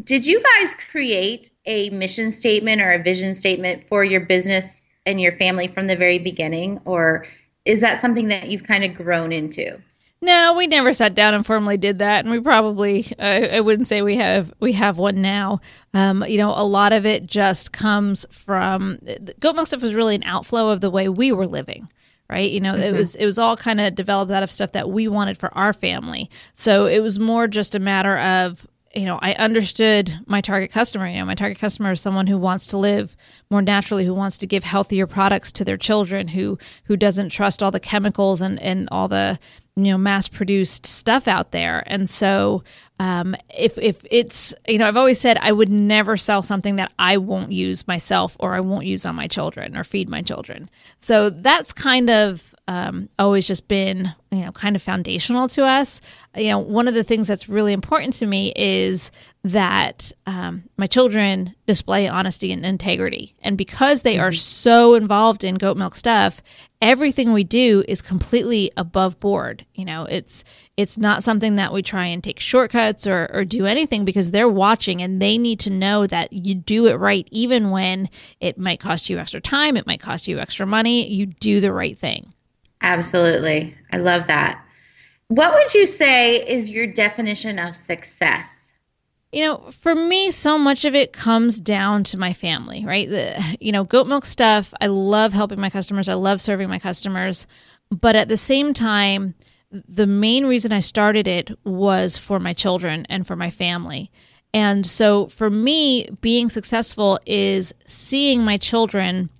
did 0.03 0.27
you 0.27 0.43
guys 0.43 0.75
create 0.91 1.51
a 1.67 1.91
mission 1.91 2.31
statement 2.31 2.81
or 2.81 2.93
a 2.93 3.03
vision 3.03 3.35
statement 3.35 3.85
for 3.85 4.05
your 4.05 4.21
business 4.21 4.87
and 5.07 5.21
your 5.21 5.33
family 5.33 5.69
from 5.69 5.87
the 5.87 5.97
very 5.97 6.19
beginning, 6.19 6.81
or 6.85 7.27
is 7.65 7.81
that 7.81 8.01
something 8.01 8.29
that 8.29 8.49
you've 8.49 8.65
kind 8.65 8.85
of 8.85 8.95
grown 8.95 9.33
into? 9.33 9.79
No, 10.25 10.55
we 10.57 10.69
never 10.69 10.93
sat 10.93 11.17
down 11.17 11.35
and 11.35 11.45
formally 11.45 11.77
did 11.77 11.99
that, 11.99 12.25
and 12.25 12.31
we 12.31 12.41
probably 12.41 13.07
I 13.19 13.61
wouldn't 13.61 13.89
say 13.89 14.03
we 14.03 14.17
have 14.17 14.53
we 14.61 14.73
have 14.73 14.97
one 14.97 15.21
now. 15.21 15.59
Um, 15.93 16.25
you 16.27 16.39
know, 16.39 16.51
a 16.57 16.63
lot 16.65 16.93
of 16.93 17.05
it 17.05 17.27
just 17.27 17.73
comes 17.73 18.25
from 18.31 19.01
goat 19.41 19.57
milk 19.57 19.67
stuff 19.67 19.83
was 19.83 19.97
really 19.97 20.15
an 20.15 20.23
outflow 20.23 20.69
of 20.69 20.81
the 20.81 20.91
way 20.91 21.09
we 21.09 21.33
were 21.33 21.47
living 21.47 21.89
right? 22.33 22.51
You 22.51 22.61
know 22.61 22.73
mm-hmm. 22.73 22.83
it 22.83 22.93
was 22.95 23.15
it 23.15 23.27
was 23.27 23.39
all 23.39 23.57
kind 23.57 23.81
of 23.81 23.95
developed 23.95 24.33
out 24.33 24.43
of 24.43 24.51
stuff 24.51 24.73
that 24.73 24.91
we 24.91 25.07
wanted 25.07 25.39
for 25.39 25.57
our 25.57 25.73
family. 25.73 26.31
So 26.55 26.87
it 26.87 27.01
was 27.01 27.19
more 27.19 27.47
just 27.47 27.75
a 27.75 27.79
matter 27.79 28.19
of 28.19 28.67
you 28.95 29.07
know 29.07 29.19
i 29.23 29.33
understood 29.35 30.19
my 30.27 30.41
target 30.41 30.71
customer. 30.71 31.07
You 31.07 31.21
know 31.21 31.27
my 31.27 31.35
target 31.35 31.59
customer 31.59 31.93
is 31.93 32.01
someone 32.01 32.27
who 32.27 32.39
wants 32.39 32.67
to 32.69 32.79
live 32.79 33.17
more 33.51 33.63
naturally 33.63 34.07
who 34.07 34.15
wants 34.15 34.39
to 34.39 34.47
give 34.47 34.65
healthier 34.65 35.07
products 35.07 35.53
to 35.53 35.65
their 35.65 35.77
children 35.77 36.29
who 36.29 36.59
who 36.85 36.97
doesn't 36.97 37.29
trust 37.29 37.63
all 37.63 37.71
the 37.71 37.81
chemicals 37.81 38.41
and 38.41 38.61
and 38.63 38.89
all 38.91 39.09
the 39.09 39.39
you 39.77 39.85
know 39.85 39.99
mass 39.99 40.29
produced 40.29 40.87
stuff 40.87 41.27
out 41.27 41.53
there. 41.53 41.83
And 41.87 42.09
so 42.09 42.63
um, 43.01 43.35
if 43.49 43.79
if 43.79 44.05
it's 44.11 44.55
you 44.69 44.79
know 44.79 44.87
I've 44.87 44.97
always 44.97 45.21
said 45.21 45.39
I 45.41 45.53
would 45.53 45.71
never 45.71 46.17
sell 46.17 46.43
something 46.43 46.77
that 46.77 46.93
I 46.99 47.17
won't 47.17 47.53
use 47.53 47.87
myself 47.87 48.37
or 48.39 48.55
I 48.55 48.61
won't 48.61 48.87
use 48.87 49.07
on 49.07 49.15
my 49.15 49.27
children 49.27 49.77
or 49.77 49.85
feed 49.85 50.09
my 50.09 50.23
children. 50.23 50.69
So 50.99 51.31
that's 51.31 51.73
kind 51.73 52.11
of 52.11 52.55
um, 52.69 53.09
always 53.19 53.47
just 53.47 53.67
been 53.67 54.15
you 54.31 54.45
know 54.45 54.53
kind 54.53 54.77
of 54.77 54.83
foundational 54.83 55.49
to 55.49 55.65
us. 55.65 56.01
You 56.37 56.51
know 56.51 56.59
one 56.59 56.87
of 56.87 56.95
the 56.95 57.05
things 57.05 57.27
that's 57.27 57.49
really 57.49 57.73
important 57.73 58.13
to 58.15 58.27
me 58.27 58.53
is 58.55 59.11
that 59.45 60.13
um, 60.27 60.63
my 60.77 60.87
children 60.87 61.53
display 61.67 62.07
honesty 62.07 62.53
and 62.53 62.65
integrity. 62.65 63.35
And 63.43 63.59
because 63.59 64.03
they 64.03 64.15
mm-hmm. 64.15 64.25
are 64.25 64.33
so 64.33 64.95
involved 64.95 65.43
in 65.43 65.57
goat 65.57 65.77
milk 65.77 65.97
stuff, 65.97 66.41
everything 66.81 67.33
we 67.33 67.43
do 67.43 67.83
is 67.89 68.03
completely 68.03 68.71
above 68.77 69.19
board. 69.19 69.67
You 69.75 69.85
know, 69.85 70.05
it's 70.05 70.45
it's 70.77 70.97
not 70.97 71.25
something 71.25 71.57
that 71.57 71.73
we 71.73 71.83
try 71.83 72.07
and 72.07 72.23
take 72.23 72.39
shortcuts 72.39 73.05
or, 73.07 73.29
or 73.33 73.45
do 73.45 73.67
anything 73.67 74.05
because 74.05 74.31
they're 74.31 74.49
watching 74.49 75.03
and 75.03 75.21
they 75.21 75.39
need 75.39 75.59
to 75.61 75.71
know 75.71 76.07
that 76.07 76.33
you 76.33 76.55
do 76.55 76.87
it 76.87 76.95
right, 76.95 77.27
even 77.33 77.71
when 77.71 78.09
it 78.41 78.59
might 78.59 78.79
cost 78.79 79.11
you 79.11 79.19
extra 79.19 79.41
time, 79.41 79.77
it 79.77 79.89
might 79.89 80.01
cost 80.01 80.29
you 80.29 80.39
extra 80.39 80.67
money. 80.67 81.09
You 81.09 81.27
do 81.27 81.61
the 81.61 81.73
right 81.73 81.99
thing. 81.99 82.33
Absolutely. 82.81 83.77
I 83.91 83.97
love 83.97 84.29
that. 84.29 84.65
What 85.29 85.55
would 85.55 85.75
you 85.75 85.87
say 85.87 86.37
is 86.37 86.71
your 86.71 86.87
definition 86.87 87.59
of 87.59 87.75
success? 87.75 88.62
You 89.33 89.47
know, 89.47 89.71
for 89.71 89.95
me, 89.95 90.31
so 90.31 90.59
much 90.59 90.85
of 90.85 90.95
it 90.95 91.15
comes 91.15 91.59
down 91.59 92.05
to 92.05 92.19
my 92.19 92.35
family, 92.35 92.85
right? 92.85 93.09
The, 93.09 93.57
you 93.61 93.73
know, 93.73 93.83
goat 93.83 94.07
milk 94.07 94.27
stuff, 94.27 94.75
I 94.79 94.89
love 94.89 95.33
helping 95.33 95.59
my 95.59 95.71
customers, 95.71 96.09
I 96.09 96.15
love 96.15 96.41
serving 96.41 96.69
my 96.69 96.79
customers. 96.79 97.47
But 97.91 98.15
at 98.15 98.29
the 98.29 98.37
same 98.37 98.75
time, 98.75 99.35
the 99.71 100.07
main 100.07 100.45
reason 100.45 100.71
I 100.71 100.81
started 100.81 101.27
it 101.27 101.51
was 101.65 102.19
for 102.19 102.39
my 102.39 102.53
children 102.53 103.07
and 103.09 103.27
for 103.27 103.35
my 103.35 103.49
family. 103.49 104.11
And 104.53 104.87
so 104.87 105.29
for 105.29 105.49
me, 105.49 106.11
being 106.21 106.51
successful 106.51 107.19
is 107.25 107.75
seeing 107.87 108.45
my 108.45 108.59
children 108.59 109.31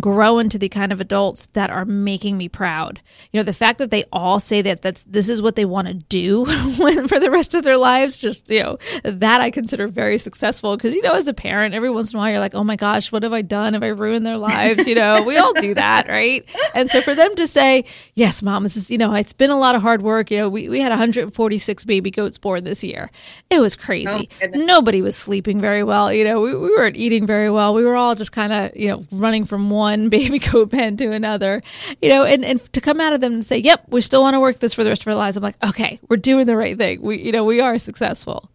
grow 0.00 0.38
into 0.38 0.58
the 0.58 0.68
kind 0.68 0.92
of 0.92 1.00
adults 1.00 1.46
that 1.52 1.70
are 1.70 1.84
making 1.84 2.38
me 2.38 2.48
proud. 2.48 3.00
You 3.30 3.38
know, 3.40 3.44
the 3.44 3.52
fact 3.52 3.78
that 3.78 3.90
they 3.90 4.04
all 4.12 4.40
say 4.40 4.62
that 4.62 4.82
that's 4.82 5.04
this 5.04 5.28
is 5.28 5.42
what 5.42 5.56
they 5.56 5.64
want 5.64 5.88
to 5.88 5.94
do 5.94 6.44
for 7.06 7.20
the 7.20 7.30
rest 7.30 7.54
of 7.54 7.64
their 7.64 7.76
lives, 7.76 8.18
just 8.18 8.48
you 8.48 8.62
know, 8.62 8.78
that 9.04 9.40
I 9.40 9.50
consider 9.50 9.88
very 9.88 10.18
successful 10.18 10.76
because 10.76 10.94
you 10.94 11.02
know, 11.02 11.12
as 11.12 11.28
a 11.28 11.34
parent, 11.34 11.74
every 11.74 11.90
once 11.90 12.12
in 12.12 12.18
a 12.18 12.20
while 12.20 12.30
you're 12.30 12.40
like, 12.40 12.54
"Oh 12.54 12.64
my 12.64 12.76
gosh, 12.76 13.12
what 13.12 13.22
have 13.22 13.32
I 13.32 13.42
done? 13.42 13.74
Have 13.74 13.82
I 13.82 13.88
ruined 13.88 14.24
their 14.24 14.38
lives?" 14.38 14.86
You 14.86 14.94
know, 14.94 15.22
we 15.22 15.36
all 15.36 15.52
do 15.54 15.74
that, 15.74 16.08
right? 16.08 16.44
And 16.74 16.88
so 16.88 17.02
for 17.02 17.14
them 17.14 17.34
to 17.36 17.46
say, 17.46 17.84
"Yes, 18.14 18.42
mom, 18.42 18.62
this 18.62 18.76
is, 18.76 18.90
you 18.90 18.98
know, 18.98 19.12
it's 19.14 19.32
been 19.32 19.50
a 19.50 19.58
lot 19.58 19.74
of 19.74 19.82
hard 19.82 20.02
work. 20.02 20.30
You 20.30 20.38
know, 20.38 20.48
we 20.48 20.68
we 20.68 20.80
had 20.80 20.90
146 20.90 21.84
baby 21.84 22.10
goats 22.10 22.38
born 22.38 22.64
this 22.64 22.82
year. 22.82 23.10
It 23.50 23.60
was 23.60 23.76
crazy. 23.76 24.28
Oh, 24.42 24.46
Nobody 24.54 25.02
was 25.02 25.16
sleeping 25.16 25.60
very 25.60 25.82
well, 25.84 26.12
you 26.12 26.24
know, 26.24 26.40
we, 26.40 26.54
we 26.56 26.68
weren't 26.70 26.96
eating 26.96 27.26
very 27.26 27.50
well. 27.50 27.74
We 27.74 27.84
were 27.84 27.96
all 27.96 28.14
just 28.14 28.32
kind 28.32 28.52
of, 28.52 28.74
you 28.74 28.88
know, 28.88 29.04
running 29.12 29.44
from 29.44 29.68
one 29.68 29.81
one 29.82 30.08
baby 30.16 30.38
goat 30.38 30.70
pen 30.70 30.96
to 30.96 31.12
another, 31.12 31.62
you 32.00 32.08
know, 32.08 32.24
and, 32.24 32.44
and 32.44 32.72
to 32.72 32.80
come 32.80 33.00
out 33.00 33.12
of 33.12 33.20
them 33.20 33.34
and 33.34 33.46
say, 33.46 33.58
yep, 33.58 33.84
we 33.88 34.00
still 34.00 34.22
want 34.22 34.34
to 34.34 34.40
work 34.40 34.60
this 34.60 34.72
for 34.74 34.84
the 34.84 34.90
rest 34.90 35.02
of 35.02 35.08
our 35.08 35.14
lives. 35.14 35.36
I'm 35.36 35.42
like, 35.42 35.62
okay, 35.64 36.00
we're 36.08 36.16
doing 36.16 36.46
the 36.46 36.56
right 36.56 36.78
thing. 36.78 37.02
We, 37.02 37.20
you 37.20 37.32
know, 37.32 37.44
we 37.44 37.60
are 37.60 37.78
successful. 37.78 38.48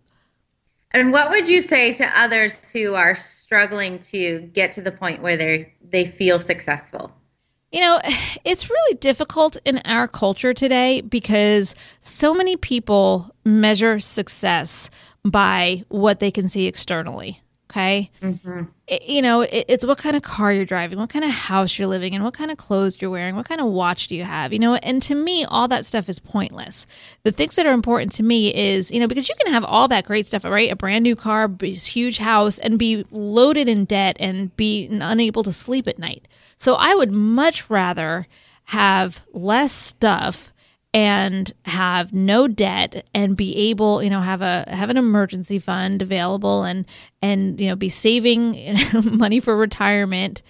And 0.91 1.11
what 1.11 1.29
would 1.29 1.47
you 1.47 1.61
say 1.61 1.93
to 1.93 2.19
others 2.19 2.71
who 2.71 2.95
are 2.95 3.13
struggling 3.13 3.99
to 3.99 4.41
get 4.53 4.71
to 4.73 4.81
the 4.81 4.91
point 4.91 5.21
where 5.21 5.37
they 5.37 5.73
they 5.81 6.05
feel 6.05 6.39
successful? 6.39 7.11
You 7.71 7.81
know, 7.81 7.99
it's 8.45 8.69
really 8.69 8.95
difficult 8.95 9.57
in 9.65 9.79
our 9.79 10.07
culture 10.07 10.53
today 10.53 11.01
because 11.01 11.75
so 11.99 12.33
many 12.33 12.55
people 12.55 13.35
measure 13.45 13.99
success 13.99 14.89
by 15.23 15.83
what 15.89 16.19
they 16.19 16.31
can 16.31 16.47
see 16.47 16.67
externally. 16.67 17.41
Okay. 17.77 18.09
Mm-hmm. 18.23 18.63
It, 18.87 19.03
you 19.03 19.21
know, 19.21 19.41
it, 19.41 19.65
it's 19.67 19.85
what 19.85 19.99
kind 19.99 20.15
of 20.15 20.23
car 20.23 20.51
you're 20.51 20.65
driving, 20.65 20.97
what 20.97 21.11
kind 21.11 21.23
of 21.23 21.29
house 21.29 21.77
you're 21.77 21.87
living 21.87 22.15
in, 22.15 22.23
what 22.23 22.33
kind 22.33 22.49
of 22.49 22.57
clothes 22.57 22.99
you're 22.99 23.11
wearing, 23.11 23.35
what 23.35 23.47
kind 23.47 23.61
of 23.61 23.67
watch 23.67 24.07
do 24.07 24.15
you 24.15 24.23
have, 24.23 24.51
you 24.51 24.57
know, 24.57 24.75
and 24.75 24.99
to 25.03 25.13
me, 25.13 25.45
all 25.45 25.67
that 25.67 25.85
stuff 25.85 26.09
is 26.09 26.17
pointless. 26.17 26.87
The 27.21 27.31
things 27.31 27.55
that 27.55 27.67
are 27.67 27.73
important 27.73 28.11
to 28.13 28.23
me 28.23 28.53
is, 28.53 28.89
you 28.89 28.99
know, 28.99 29.07
because 29.07 29.29
you 29.29 29.35
can 29.35 29.53
have 29.53 29.63
all 29.63 29.87
that 29.89 30.05
great 30.05 30.25
stuff, 30.25 30.43
right? 30.43 30.71
A 30.71 30.75
brand 30.75 31.03
new 31.03 31.15
car, 31.15 31.51
a 31.61 31.67
huge 31.67 32.17
house, 32.17 32.57
and 32.57 32.79
be 32.79 33.05
loaded 33.11 33.69
in 33.69 33.85
debt 33.85 34.17
and 34.19 34.55
be 34.57 34.87
unable 34.89 35.43
to 35.43 35.51
sleep 35.51 35.87
at 35.87 35.99
night. 35.99 36.27
So 36.57 36.75
I 36.75 36.95
would 36.95 37.13
much 37.13 37.69
rather 37.69 38.25
have 38.65 39.23
less 39.33 39.71
stuff 39.71 40.51
and 40.97 41.53
have 41.65 42.11
no 42.11 42.47
debt 42.47 43.05
and 43.13 43.37
be 43.37 43.55
able, 43.69 44.01
you 44.01 44.09
know, 44.09 44.19
have 44.19 44.41
a 44.41 44.65
have 44.67 44.89
an 44.89 44.97
emergency 44.97 45.59
fund 45.59 46.01
available 46.01 46.63
and 46.63 46.87
and 47.21 47.61
you 47.61 47.67
know 47.67 47.75
be 47.75 47.87
saving 47.87 48.75
money 49.03 49.39
for 49.39 49.55
retirement 49.55 50.41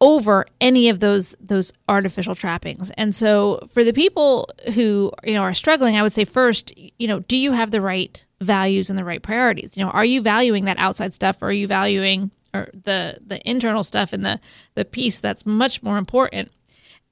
over 0.00 0.46
any 0.60 0.88
of 0.88 0.98
those 0.98 1.36
those 1.38 1.72
artificial 1.88 2.34
trappings. 2.34 2.90
And 2.96 3.14
so 3.14 3.60
for 3.70 3.84
the 3.84 3.92
people 3.92 4.48
who, 4.74 5.12
you 5.22 5.34
know, 5.34 5.42
are 5.42 5.54
struggling, 5.54 5.96
I 5.96 6.02
would 6.02 6.12
say 6.12 6.24
first, 6.24 6.76
you 6.76 7.06
know, 7.06 7.20
do 7.20 7.36
you 7.36 7.52
have 7.52 7.70
the 7.70 7.80
right 7.80 8.26
values 8.40 8.90
and 8.90 8.98
the 8.98 9.04
right 9.04 9.22
priorities? 9.22 9.76
You 9.76 9.84
know, 9.84 9.92
are 9.92 10.04
you 10.04 10.22
valuing 10.22 10.64
that 10.64 10.78
outside 10.80 11.14
stuff 11.14 11.40
or 11.40 11.46
are 11.46 11.52
you 11.52 11.68
valuing 11.68 12.32
or 12.52 12.68
the 12.74 13.16
the 13.24 13.48
internal 13.48 13.84
stuff 13.84 14.12
and 14.12 14.26
the 14.26 14.40
the 14.74 14.84
piece 14.84 15.20
that's 15.20 15.46
much 15.46 15.84
more 15.84 15.98
important? 15.98 16.50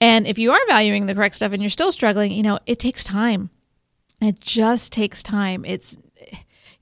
And 0.01 0.27
if 0.27 0.39
you 0.39 0.53
are 0.53 0.67
valuing 0.67 1.07
the 1.07 1.15
correct 1.15 1.37
stuff 1.37 1.53
and 1.53 1.63
you're 1.63 1.69
still 1.69 1.93
struggling, 1.93 2.33
you 2.33 2.43
know, 2.43 2.59
it 2.67 2.79
takes 2.79 3.05
time. 3.05 3.51
It 4.21 4.41
just 4.41 4.93
takes 4.93 5.23
time. 5.23 5.65
It's 5.65 5.97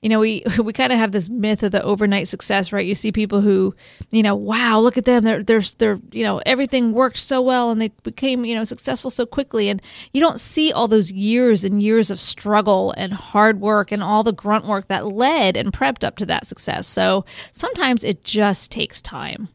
you 0.01 0.07
know, 0.07 0.19
we 0.19 0.43
we 0.63 0.73
kind 0.73 0.93
of 0.93 0.99
have 0.99 1.11
this 1.11 1.29
myth 1.29 1.63
of 1.63 1.71
the 1.71 1.83
overnight 1.83 2.27
success, 2.27 2.71
right? 2.71 2.85
You 2.85 2.95
see 2.95 3.11
people 3.11 3.41
who, 3.41 3.75
you 4.11 4.23
know, 4.23 4.35
wow, 4.35 4.79
look 4.79 4.97
at 4.97 5.05
them. 5.05 5.23
They're 5.23 5.43
they're 5.43 5.61
they're 5.77 5.99
you 6.11 6.23
know, 6.23 6.41
everything 6.45 6.93
worked 6.93 7.17
so 7.17 7.41
well 7.41 7.71
and 7.71 7.81
they 7.81 7.89
became, 8.03 8.45
you 8.45 8.55
know, 8.55 8.63
successful 8.63 9.09
so 9.09 9.25
quickly 9.25 9.69
and 9.69 9.81
you 10.13 10.21
don't 10.21 10.39
see 10.39 10.71
all 10.71 10.87
those 10.87 11.11
years 11.11 11.63
and 11.63 11.81
years 11.81 12.11
of 12.11 12.19
struggle 12.19 12.93
and 12.97 13.13
hard 13.13 13.59
work 13.59 13.91
and 13.91 14.03
all 14.03 14.23
the 14.23 14.33
grunt 14.33 14.65
work 14.65 14.87
that 14.87 15.07
led 15.07 15.57
and 15.57 15.73
prepped 15.73 16.03
up 16.03 16.15
to 16.17 16.25
that 16.25 16.47
success. 16.47 16.87
So, 16.87 17.25
sometimes 17.51 18.03
it 18.03 18.23
just 18.23 18.71
takes 18.71 19.01
time. 19.01 19.49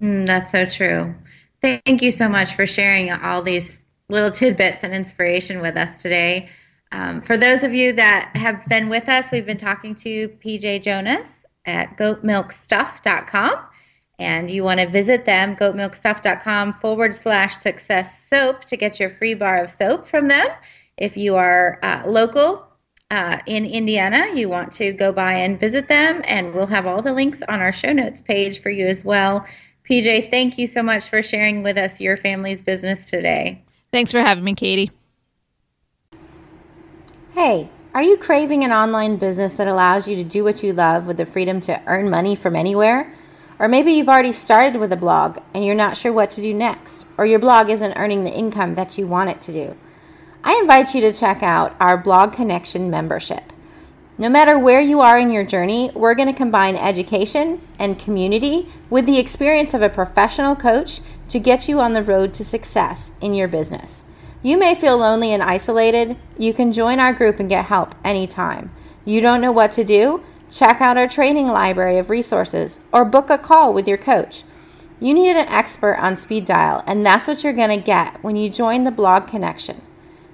Mm, 0.00 0.26
that's 0.26 0.52
so 0.52 0.66
true. 0.66 1.14
Thank 1.62 2.02
you 2.02 2.10
so 2.10 2.28
much 2.28 2.54
for 2.54 2.66
sharing 2.66 3.10
all 3.10 3.42
these 3.42 3.82
little 4.08 4.30
tidbits 4.30 4.84
and 4.84 4.94
inspiration 4.94 5.60
with 5.60 5.76
us 5.76 6.02
today. 6.02 6.48
Um, 6.92 7.20
for 7.20 7.36
those 7.36 7.64
of 7.64 7.74
you 7.74 7.94
that 7.94 8.32
have 8.36 8.66
been 8.66 8.88
with 8.88 9.08
us, 9.08 9.32
we've 9.32 9.46
been 9.46 9.56
talking 9.56 9.94
to 9.96 10.28
PJ 10.28 10.82
Jonas 10.82 11.44
at 11.64 11.96
goatmilkstuff.com. 11.96 13.54
And 14.18 14.50
you 14.50 14.64
want 14.64 14.80
to 14.80 14.88
visit 14.88 15.26
them, 15.26 15.56
goatmilkstuff.com 15.56 16.72
forward 16.74 17.14
slash 17.14 17.56
success 17.56 18.26
soap 18.28 18.64
to 18.66 18.76
get 18.76 18.98
your 18.98 19.10
free 19.10 19.34
bar 19.34 19.62
of 19.62 19.70
soap 19.70 20.06
from 20.06 20.28
them. 20.28 20.46
If 20.96 21.18
you 21.18 21.36
are 21.36 21.78
uh, 21.82 22.04
local 22.06 22.66
uh, 23.10 23.38
in 23.44 23.66
Indiana, 23.66 24.32
you 24.34 24.48
want 24.48 24.72
to 24.72 24.92
go 24.92 25.12
by 25.12 25.34
and 25.34 25.60
visit 25.60 25.88
them, 25.88 26.22
and 26.24 26.54
we'll 26.54 26.66
have 26.66 26.86
all 26.86 27.02
the 27.02 27.12
links 27.12 27.42
on 27.42 27.60
our 27.60 27.72
show 27.72 27.92
notes 27.92 28.22
page 28.22 28.62
for 28.62 28.70
you 28.70 28.86
as 28.86 29.04
well. 29.04 29.46
PJ, 29.88 30.30
thank 30.30 30.58
you 30.58 30.66
so 30.66 30.82
much 30.82 31.08
for 31.08 31.22
sharing 31.22 31.62
with 31.62 31.78
us 31.78 32.00
your 32.00 32.16
family's 32.16 32.60
business 32.60 33.08
today. 33.08 33.62
Thanks 33.92 34.10
for 34.10 34.20
having 34.20 34.42
me, 34.42 34.54
Katie. 34.54 34.90
Hey, 37.32 37.68
are 37.94 38.02
you 38.02 38.16
craving 38.16 38.64
an 38.64 38.72
online 38.72 39.16
business 39.16 39.56
that 39.58 39.68
allows 39.68 40.08
you 40.08 40.16
to 40.16 40.24
do 40.24 40.42
what 40.42 40.62
you 40.62 40.72
love 40.72 41.06
with 41.06 41.18
the 41.18 41.26
freedom 41.26 41.60
to 41.62 41.80
earn 41.86 42.10
money 42.10 42.34
from 42.34 42.56
anywhere? 42.56 43.12
Or 43.58 43.68
maybe 43.68 43.92
you've 43.92 44.08
already 44.08 44.32
started 44.32 44.78
with 44.78 44.92
a 44.92 44.96
blog 44.96 45.38
and 45.54 45.64
you're 45.64 45.74
not 45.74 45.96
sure 45.96 46.12
what 46.12 46.30
to 46.30 46.42
do 46.42 46.52
next, 46.52 47.06
or 47.16 47.24
your 47.24 47.38
blog 47.38 47.70
isn't 47.70 47.94
earning 47.96 48.24
the 48.24 48.32
income 48.32 48.74
that 48.74 48.98
you 48.98 49.06
want 49.06 49.30
it 49.30 49.40
to 49.42 49.52
do. 49.52 49.76
I 50.42 50.58
invite 50.60 50.94
you 50.94 51.00
to 51.02 51.12
check 51.12 51.42
out 51.42 51.74
our 51.80 51.96
Blog 51.96 52.32
Connection 52.32 52.90
membership. 52.90 53.52
No 54.18 54.30
matter 54.30 54.58
where 54.58 54.80
you 54.80 55.02
are 55.02 55.18
in 55.18 55.30
your 55.30 55.44
journey, 55.44 55.90
we're 55.94 56.14
going 56.14 56.28
to 56.28 56.34
combine 56.34 56.74
education 56.74 57.60
and 57.78 57.98
community 57.98 58.66
with 58.88 59.04
the 59.04 59.18
experience 59.18 59.74
of 59.74 59.82
a 59.82 59.90
professional 59.90 60.56
coach 60.56 61.00
to 61.28 61.38
get 61.38 61.68
you 61.68 61.80
on 61.80 61.92
the 61.92 62.02
road 62.02 62.32
to 62.34 62.44
success 62.44 63.12
in 63.20 63.34
your 63.34 63.46
business. 63.46 64.04
You 64.42 64.56
may 64.56 64.74
feel 64.74 64.96
lonely 64.96 65.34
and 65.34 65.42
isolated. 65.42 66.16
You 66.38 66.54
can 66.54 66.72
join 66.72 66.98
our 66.98 67.12
group 67.12 67.38
and 67.38 67.48
get 67.48 67.66
help 67.66 67.94
anytime. 68.04 68.70
You 69.04 69.20
don't 69.20 69.42
know 69.42 69.52
what 69.52 69.72
to 69.72 69.84
do? 69.84 70.22
Check 70.50 70.80
out 70.80 70.96
our 70.96 71.08
training 71.08 71.48
library 71.48 71.98
of 71.98 72.08
resources 72.08 72.80
or 72.92 73.04
book 73.04 73.28
a 73.28 73.36
call 73.36 73.74
with 73.74 73.86
your 73.86 73.98
coach. 73.98 74.44
You 74.98 75.12
need 75.12 75.36
an 75.36 75.48
expert 75.48 75.96
on 75.96 76.16
speed 76.16 76.46
dial, 76.46 76.82
and 76.86 77.04
that's 77.04 77.28
what 77.28 77.44
you're 77.44 77.52
going 77.52 77.68
to 77.68 77.84
get 77.84 78.22
when 78.24 78.36
you 78.36 78.48
join 78.48 78.84
the 78.84 78.90
blog 78.90 79.26
connection. 79.26 79.82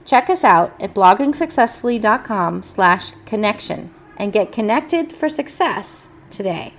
Check 0.04 0.30
us 0.30 0.44
out 0.44 0.74
at 0.80 0.94
bloggingsuccessfully.com 0.94 2.62
slash 2.62 3.10
connection 3.26 3.90
and 4.16 4.32
get 4.32 4.52
connected 4.52 5.12
for 5.12 5.28
success 5.28 6.08
today. 6.30 6.74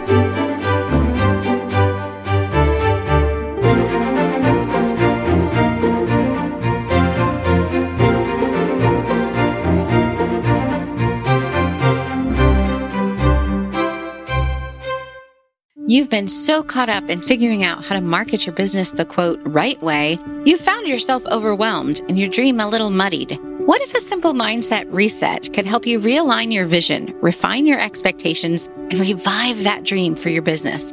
You've 15.87 16.09
been 16.11 16.29
so 16.29 16.65
caught 16.65 16.89
up 16.89 17.09
in 17.09 17.21
figuring 17.21 17.63
out 17.63 17.85
how 17.85 17.95
to 17.95 18.01
market 18.01 18.47
your 18.47 18.55
business 18.55 18.91
the 18.91 19.05
quote 19.05 19.39
right 19.45 19.81
way, 19.81 20.19
you've 20.45 20.61
found 20.61 20.89
yourself 20.89 21.25
overwhelmed 21.27 22.01
and 22.09 22.19
your 22.19 22.29
dream 22.29 22.59
a 22.59 22.67
little 22.67 22.91
muddied. 22.91 23.39
What 23.67 23.81
if 23.81 23.95
a 23.95 24.01
simple 24.01 24.35
mindset 24.35 24.85
reset 24.91 25.55
could 25.55 25.65
help 25.65 25.87
you 25.87 25.99
realign 25.99 26.53
your 26.53 26.67
vision, 26.67 27.17
refine 27.23 27.65
your 27.65 27.81
expectations, 27.81 28.69
and 28.91 28.99
revive 28.99 29.65
that 29.65 29.85
dream 29.85 30.17
for 30.17 30.29
your 30.29 30.43
business? 30.43 30.93